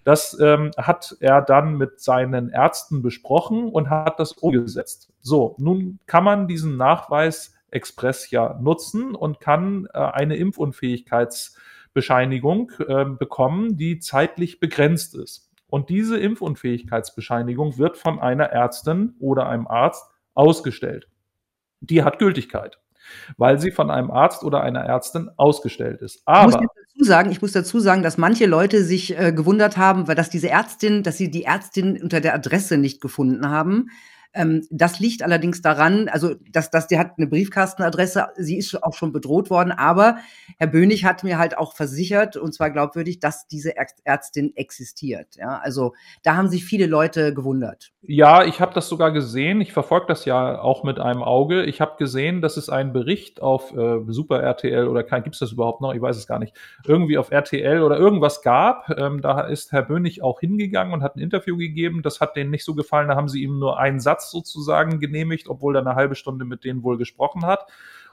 [0.04, 5.12] Das ähm, hat er dann mit seinen Ärzten besprochen und hat das umgesetzt.
[5.22, 13.06] So, nun kann man diesen Nachweis Express ja nutzen und kann äh, eine Impfunfähigkeitsbescheinigung äh,
[13.06, 15.52] bekommen, die zeitlich begrenzt ist.
[15.68, 20.04] Und diese Impfunfähigkeitsbescheinigung wird von einer Ärztin oder einem Arzt
[20.34, 21.08] ausgestellt.
[21.82, 22.80] Die hat Gültigkeit,
[23.38, 26.22] weil sie von einem Arzt oder einer Ärztin ausgestellt ist.
[26.26, 29.78] Aber ich muss dazu sagen, ich muss dazu sagen, dass manche Leute sich äh, gewundert
[29.78, 33.90] haben, weil dass diese Ärztin, dass sie die Ärztin unter der Adresse nicht gefunden haben.
[34.34, 38.94] Ähm, das liegt allerdings daran, also dass, dass die hat eine Briefkastenadresse, sie ist auch
[38.94, 40.18] schon bedroht worden, aber
[40.58, 43.74] Herr Bönig hat mir halt auch versichert, und zwar glaubwürdig, dass diese
[44.04, 45.36] Ärztin existiert.
[45.36, 47.92] Ja, also da haben sich viele Leute gewundert.
[48.02, 49.60] Ja, ich habe das sogar gesehen.
[49.62, 51.64] Ich verfolge das ja auch mit einem Auge.
[51.64, 55.52] Ich habe gesehen, dass es einen Bericht auf äh, Super RTL oder gibt es das
[55.52, 55.94] überhaupt noch?
[55.94, 56.56] Ich weiß es gar nicht.
[56.86, 58.90] Irgendwie auf RTL oder irgendwas gab.
[58.98, 62.02] Ähm, da ist Herr Bönig auch hingegangen und hat ein Interview gegeben.
[62.02, 63.10] Das hat denen nicht so gefallen.
[63.10, 66.46] Da haben sie ihm nur einen Satz Satz sozusagen genehmigt, obwohl er eine halbe Stunde
[66.46, 67.66] mit denen wohl gesprochen hat.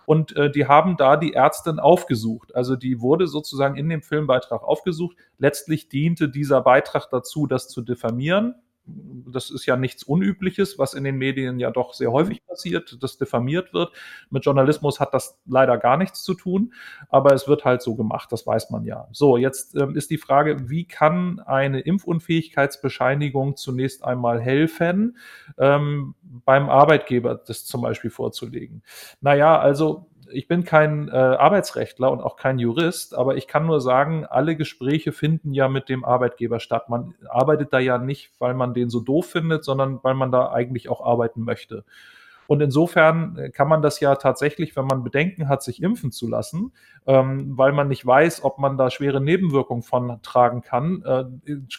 [0.04, 2.54] Und äh, die haben da die Ärztin aufgesucht.
[2.54, 5.16] Also die wurde sozusagen in dem Filmbeitrag aufgesucht.
[5.38, 8.54] Letztlich diente dieser Beitrag dazu, das zu diffamieren
[8.86, 13.18] das ist ja nichts Unübliches, was in den Medien ja doch sehr häufig passiert, dass
[13.18, 13.92] diffamiert wird.
[14.30, 16.72] Mit Journalismus hat das leider gar nichts zu tun,
[17.08, 19.08] aber es wird halt so gemacht, das weiß man ja.
[19.12, 25.16] So, jetzt ähm, ist die Frage, wie kann eine Impfunfähigkeitsbescheinigung zunächst einmal helfen,
[25.58, 26.14] ähm,
[26.44, 28.82] beim Arbeitgeber das zum Beispiel vorzulegen?
[29.20, 33.80] Naja, also ich bin kein äh, Arbeitsrechtler und auch kein Jurist, aber ich kann nur
[33.80, 36.88] sagen, alle Gespräche finden ja mit dem Arbeitgeber statt.
[36.88, 40.50] Man arbeitet da ja nicht, weil man den so doof findet, sondern weil man da
[40.50, 41.84] eigentlich auch arbeiten möchte.
[42.46, 46.28] Und insofern äh, kann man das ja tatsächlich, wenn man Bedenken hat, sich impfen zu
[46.28, 46.72] lassen,
[47.06, 51.24] ähm, weil man nicht weiß, ob man da schwere Nebenwirkungen von tragen kann, äh,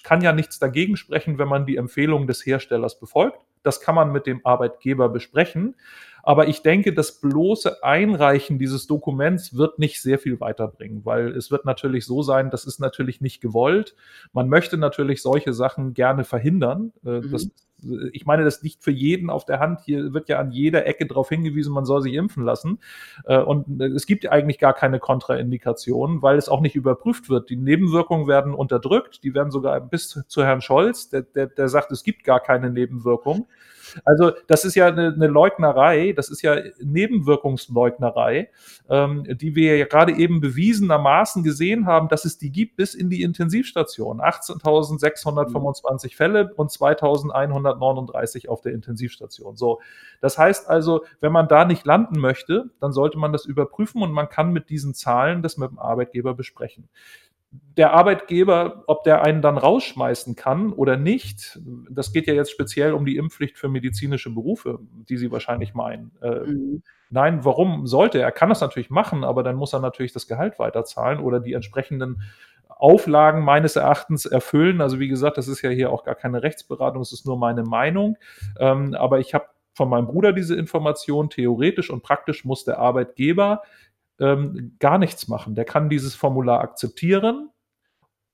[0.03, 3.39] kann ja nichts dagegen sprechen, wenn man die Empfehlung des Herstellers befolgt.
[3.63, 5.75] Das kann man mit dem Arbeitgeber besprechen.
[6.27, 11.51] Aber ich denke, das bloße Einreichen dieses Dokuments wird nicht sehr viel weiterbringen, weil es
[11.51, 13.95] wird natürlich so sein, das ist natürlich nicht gewollt.
[14.33, 16.91] Man möchte natürlich solche Sachen gerne verhindern.
[17.05, 17.31] Äh, mhm.
[17.31, 17.49] Das,
[18.11, 19.79] ich meine, das liegt für jeden auf der Hand.
[19.85, 22.79] Hier wird ja an jeder Ecke darauf hingewiesen, man soll sich impfen lassen.
[23.23, 27.49] Äh, und es gibt eigentlich gar keine Kontraindikationen, weil es auch nicht überprüft wird.
[27.49, 29.23] Die Nebenwirkungen werden unterdrückt.
[29.23, 32.69] Die werden sogar bis zu Herrn Scholz, der, der, der sagt, es gibt gar keine
[32.69, 33.45] Nebenwirkungen.
[34.05, 38.49] Also das ist ja eine, eine Leugnerei, das ist ja Nebenwirkungsleugnerei,
[38.89, 43.09] ähm, die wir ja gerade eben bewiesenermaßen gesehen haben, dass es die gibt bis in
[43.09, 44.21] die Intensivstation.
[44.21, 49.55] 18.625 Fälle und 2.139 auf der Intensivstation.
[49.55, 49.81] So,
[50.21, 54.11] das heißt also, wenn man da nicht landen möchte, dann sollte man das überprüfen und
[54.11, 56.89] man kann mit diesen Zahlen das mit dem Arbeitgeber besprechen
[57.77, 62.93] der Arbeitgeber, ob der einen dann rausschmeißen kann oder nicht, das geht ja jetzt speziell
[62.93, 66.11] um die Impfpflicht für medizinische Berufe, die Sie wahrscheinlich meinen.
[66.21, 66.83] Äh, mhm.
[67.09, 68.25] Nein, warum sollte er?
[68.25, 71.53] Er kann das natürlich machen, aber dann muss er natürlich das Gehalt weiterzahlen oder die
[71.53, 72.21] entsprechenden
[72.67, 74.81] Auflagen meines Erachtens erfüllen.
[74.81, 77.63] Also wie gesagt, das ist ja hier auch gar keine Rechtsberatung, es ist nur meine
[77.63, 78.17] Meinung.
[78.59, 79.45] Ähm, aber ich habe
[79.77, 81.29] von meinem Bruder diese Information.
[81.29, 83.61] Theoretisch und praktisch muss der Arbeitgeber
[84.19, 85.55] ähm, gar nichts machen.
[85.55, 87.49] Der kann dieses Formular akzeptieren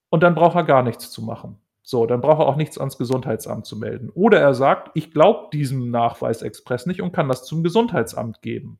[0.09, 1.59] und dann braucht er gar nichts zu machen.
[1.81, 4.09] So, dann braucht er auch nichts ans Gesundheitsamt zu melden.
[4.09, 8.79] Oder er sagt, ich glaube diesem Nachweisexpress nicht und kann das zum Gesundheitsamt geben.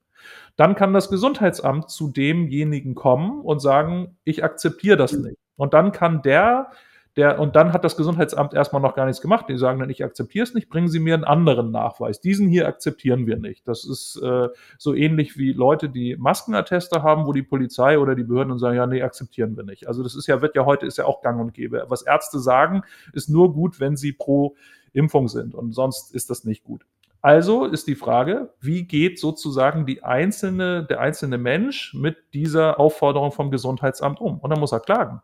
[0.56, 5.38] Dann kann das Gesundheitsamt zu demjenigen kommen und sagen, ich akzeptiere das nicht.
[5.58, 6.72] Und dann kann der
[7.16, 9.46] der, und dann hat das Gesundheitsamt erstmal noch gar nichts gemacht.
[9.48, 12.22] Die sagen dann, ich akzeptiere es nicht, bringen Sie mir einen anderen Nachweis.
[12.22, 13.68] Diesen hier akzeptieren wir nicht.
[13.68, 14.50] Das ist äh,
[14.80, 18.88] so ähnlich wie Leute, die Maskenatteste haben, wo die Polizei oder die Behörden sagen, ja,
[18.88, 19.88] nee, akzeptieren wir nicht.
[19.88, 21.86] Also das ist ja, wird ja heute, ist ja auch gang und gäbe.
[21.88, 22.82] Was Ärzte sagen,
[23.14, 24.56] ist nur gut, wenn sie pro
[24.92, 26.86] Impfung sind und sonst ist das nicht gut.
[27.22, 33.32] Also ist die Frage, wie geht sozusagen die einzelne, der einzelne Mensch mit dieser Aufforderung
[33.32, 34.40] vom Gesundheitsamt um?
[34.40, 35.22] Und dann muss er klagen.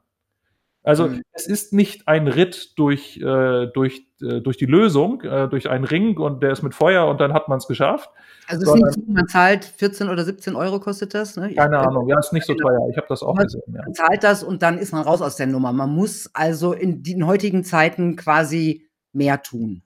[0.84, 1.22] Also mhm.
[1.34, 5.84] es ist nicht ein Ritt durch, äh, durch, äh, durch die Lösung, äh, durch einen
[5.84, 8.10] Ring und der ist mit Feuer und dann hat man es geschafft.
[8.48, 11.36] Also es ist nicht so, man zahlt 14 oder 17 Euro kostet das.
[11.36, 11.54] Ne?
[11.54, 12.88] Keine ich, Ahnung, ja, ist nicht so teuer.
[12.90, 13.62] Ich habe das auch man, gesehen.
[13.68, 13.82] Ja.
[13.84, 15.74] Man zahlt das und dann ist man raus aus der Nummer.
[15.74, 19.84] Man muss also in den heutigen Zeiten quasi mehr tun.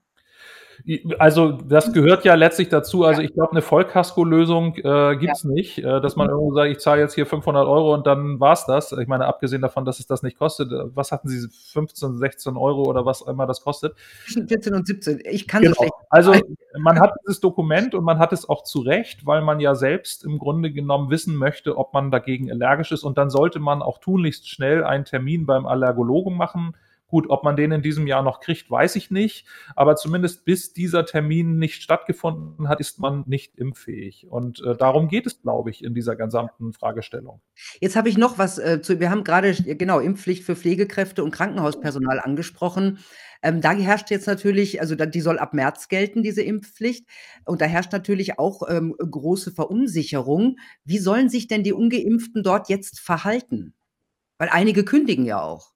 [1.20, 3.06] Also das gehört ja letztlich dazu.
[3.06, 5.50] Also ich glaube, eine Vollkasko-Lösung äh, gibt es ja.
[5.50, 8.66] nicht, äh, dass man irgendwo sagt, ich zahle jetzt hier 500 Euro und dann war's
[8.66, 8.92] das.
[8.92, 10.72] Ich meine, abgesehen davon, dass es das nicht kostet.
[10.72, 13.96] Äh, was hatten Sie, 15, 16 Euro oder was immer das kostet?
[14.26, 15.22] Zwischen 14 und 17.
[15.30, 15.76] Ich kann genau.
[15.76, 15.94] schlecht.
[16.10, 16.34] Also
[16.78, 20.26] man hat dieses Dokument und man hat es auch zu Recht, weil man ja selbst
[20.26, 23.04] im Grunde genommen wissen möchte, ob man dagegen allergisch ist.
[23.04, 26.76] Und dann sollte man auch tunlichst schnell einen Termin beim Allergologen machen
[27.08, 29.46] Gut, ob man den in diesem Jahr noch kriegt, weiß ich nicht.
[29.76, 34.26] Aber zumindest bis dieser Termin nicht stattgefunden hat, ist man nicht impffähig.
[34.30, 37.42] Und äh, darum geht es, glaube ich, in dieser gesamten Fragestellung.
[37.80, 39.00] Jetzt habe ich noch was äh, zu.
[39.00, 42.98] Wir haben gerade genau Impfpflicht für Pflegekräfte und Krankenhauspersonal angesprochen.
[43.44, 47.06] Ähm, da herrscht jetzt natürlich, also die soll ab März gelten, diese Impfpflicht.
[47.46, 50.58] Und da herrscht natürlich auch ähm, große Verunsicherung.
[50.86, 53.76] Wie sollen sich denn die Ungeimpften dort jetzt verhalten?
[54.40, 55.74] Weil einige kündigen ja auch.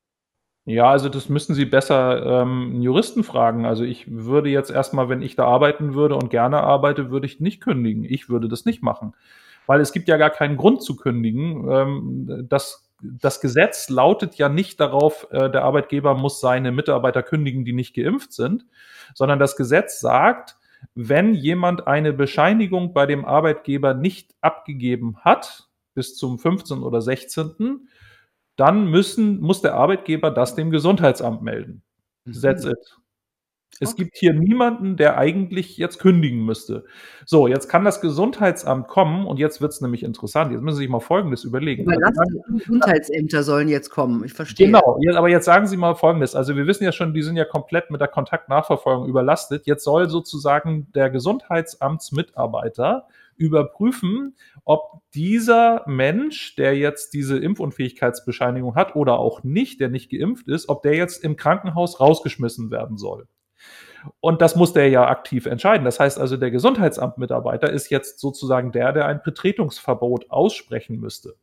[0.69, 3.65] Ja, also das müssen Sie besser ähm, Juristen fragen.
[3.65, 7.39] Also ich würde jetzt erstmal, wenn ich da arbeiten würde und gerne arbeite, würde ich
[7.39, 8.03] nicht kündigen.
[8.03, 9.13] Ich würde das nicht machen.
[9.65, 11.71] Weil es gibt ja gar keinen Grund zu kündigen.
[11.71, 17.63] Ähm, das, das Gesetz lautet ja nicht darauf, äh, der Arbeitgeber muss seine Mitarbeiter kündigen,
[17.63, 18.65] die nicht geimpft sind,
[19.15, 20.57] sondern das Gesetz sagt,
[20.95, 26.79] wenn jemand eine Bescheinigung bei dem Arbeitgeber nicht abgegeben hat, bis zum 15.
[26.79, 27.87] oder 16.,
[28.57, 31.83] dann müssen, muss der Arbeitgeber das dem Gesundheitsamt melden.
[32.25, 32.41] Mhm.
[32.41, 32.97] That's it.
[33.79, 34.03] Es okay.
[34.03, 36.85] gibt hier niemanden, der eigentlich jetzt kündigen müsste.
[37.25, 40.51] So, jetzt kann das Gesundheitsamt kommen und jetzt wird es nämlich interessant.
[40.51, 41.87] Jetzt müssen Sie sich mal Folgendes überlegen.
[41.87, 42.21] Aber also,
[42.57, 44.65] Gesundheitsämter sollen jetzt kommen, ich verstehe.
[44.67, 46.35] Genau, aber jetzt sagen Sie mal Folgendes.
[46.35, 49.67] Also wir wissen ja schon, die sind ja komplett mit der Kontaktnachverfolgung überlastet.
[49.67, 53.05] Jetzt soll sozusagen der Gesundheitsamtsmitarbeiter
[53.37, 54.35] überprüfen,
[54.65, 60.69] ob dieser Mensch, der jetzt diese Impfunfähigkeitsbescheinigung hat oder auch nicht, der nicht geimpft ist,
[60.69, 63.27] ob der jetzt im Krankenhaus rausgeschmissen werden soll.
[64.19, 65.85] Und das muss der ja aktiv entscheiden.
[65.85, 71.35] Das heißt also, der Gesundheitsamtmitarbeiter ist jetzt sozusagen der, der ein Betretungsverbot aussprechen müsste.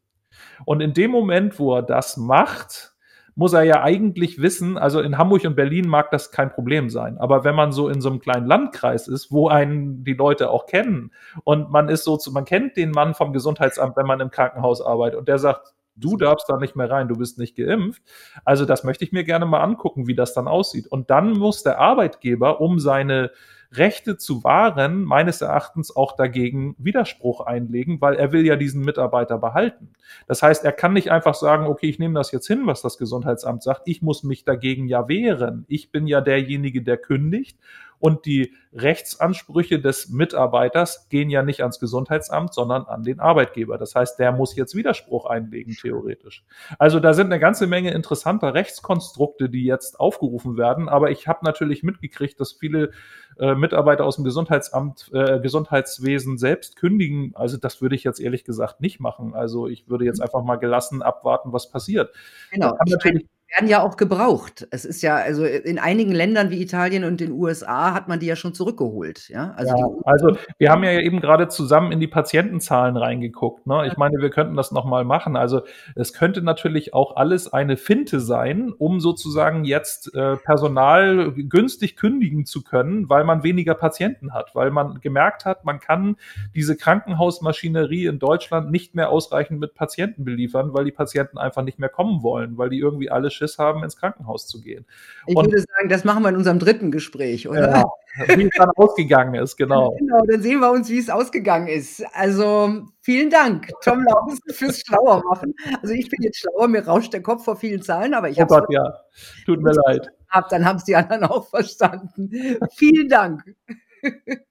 [0.64, 2.93] Und in dem Moment, wo er das macht,
[3.36, 7.18] muss er ja eigentlich wissen, also in Hamburg und Berlin mag das kein Problem sein,
[7.18, 10.66] aber wenn man so in so einem kleinen Landkreis ist, wo einen die Leute auch
[10.66, 11.10] kennen
[11.44, 15.18] und man ist so, man kennt den Mann vom Gesundheitsamt, wenn man im Krankenhaus arbeitet
[15.18, 18.02] und der sagt, du darfst da nicht mehr rein, du bist nicht geimpft.
[18.44, 20.86] Also das möchte ich mir gerne mal angucken, wie das dann aussieht.
[20.88, 23.30] Und dann muss der Arbeitgeber, um seine
[23.76, 29.38] Rechte zu wahren, meines Erachtens auch dagegen Widerspruch einlegen, weil er will ja diesen Mitarbeiter
[29.38, 29.90] behalten.
[30.26, 32.98] Das heißt, er kann nicht einfach sagen, okay, ich nehme das jetzt hin, was das
[32.98, 35.64] Gesundheitsamt sagt, ich muss mich dagegen ja wehren.
[35.68, 37.58] Ich bin ja derjenige, der kündigt
[38.04, 43.78] und die Rechtsansprüche des Mitarbeiters gehen ja nicht ans Gesundheitsamt, sondern an den Arbeitgeber.
[43.78, 46.44] Das heißt, der muss jetzt Widerspruch einlegen, theoretisch.
[46.78, 50.90] Also da sind eine ganze Menge interessanter Rechtskonstrukte, die jetzt aufgerufen werden.
[50.90, 52.90] Aber ich habe natürlich mitgekriegt, dass viele
[53.38, 57.32] äh, Mitarbeiter aus dem Gesundheitsamt, äh, Gesundheitswesen selbst kündigen.
[57.34, 59.32] Also das würde ich jetzt ehrlich gesagt nicht machen.
[59.32, 62.14] Also ich würde jetzt einfach mal gelassen abwarten, was passiert.
[62.50, 62.76] Genau.
[62.84, 63.24] natürlich
[63.54, 64.66] werden ja auch gebraucht.
[64.70, 68.18] Es ist ja also, i in einigen Ländern wie Italien und den USA hat man
[68.18, 69.54] die ja schon zurückgeholt, ja?
[69.56, 73.86] Also, Ja, also, wir haben ja eben grade zusammen in die Patientenzahlen reingeguckt, ne?
[73.86, 75.36] Ich meine, wir könnten das noch mal machen.
[75.36, 75.62] Also,
[75.94, 82.46] es könnte natürlich auch alles eine Finte sein, um sozusagen jetzt, äh, Personal günstig kündigen
[82.46, 86.16] zu können, weil man weniger Patienten hat, weil man gemerkt hat, man kann
[86.54, 91.78] diese Krankenhausmaschinerie in Deutschland nicht mehr ausreichend mit Patienten beliefern, weil die Patienten einfach nicht
[91.78, 94.86] mehr kommen wollen, weil die irgendwie alle Schiss haben, ins Krankenhaus zu gehen.
[95.26, 96.90] Ich Und würde sagen, das machen wir in unserem 3.
[96.90, 97.70] Gespräch, oder?
[97.70, 99.96] Ja, wie es dann ausgegangen ist, genau.
[99.98, 102.04] Genau, dann sehen wir uns, wie's ausgegangen ist.
[102.14, 105.54] Also, vielen Dank, Tom Lausen fürs Schlauermachen.
[105.82, 108.42] Also, ich bin jetzt schlauer, mir rauscht der Kopf vor vielen Zahlen, aber ich Oh
[108.42, 109.00] habe es Gott, ja.
[109.46, 110.08] Tut mir leid.
[110.30, 112.30] habe, dann haben's die anderen auch verstanden.
[112.76, 113.42] Vielen Dank.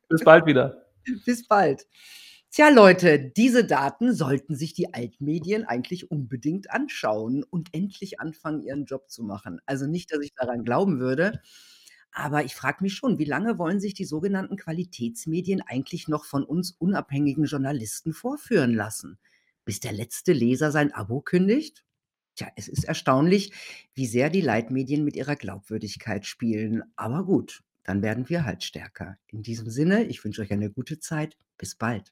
[0.09, 0.83] Bis bald wieder.
[1.25, 1.85] Bis bald.
[2.55, 8.85] Tja, Leute, diese Daten sollten sich die Altmedien eigentlich unbedingt anschauen und endlich anfangen, ihren
[8.85, 9.59] Job zu machen.
[9.65, 11.41] Also, nicht, dass ich daran glauben würde,
[12.11, 16.43] aber ich frage mich schon, wie lange wollen sich die sogenannten Qualitätsmedien eigentlich noch von
[16.43, 19.17] uns unabhängigen Journalisten vorführen lassen?
[19.65, 21.83] Bis der letzte Leser sein Abo kündigt?
[22.35, 23.51] Tja, es ist erstaunlich,
[23.95, 26.83] wie sehr die Leitmedien mit ihrer Glaubwürdigkeit spielen.
[26.97, 29.17] Aber gut, dann werden wir halt stärker.
[29.27, 31.35] In diesem Sinne, ich wünsche euch eine gute Zeit.
[31.57, 32.11] Bis bald.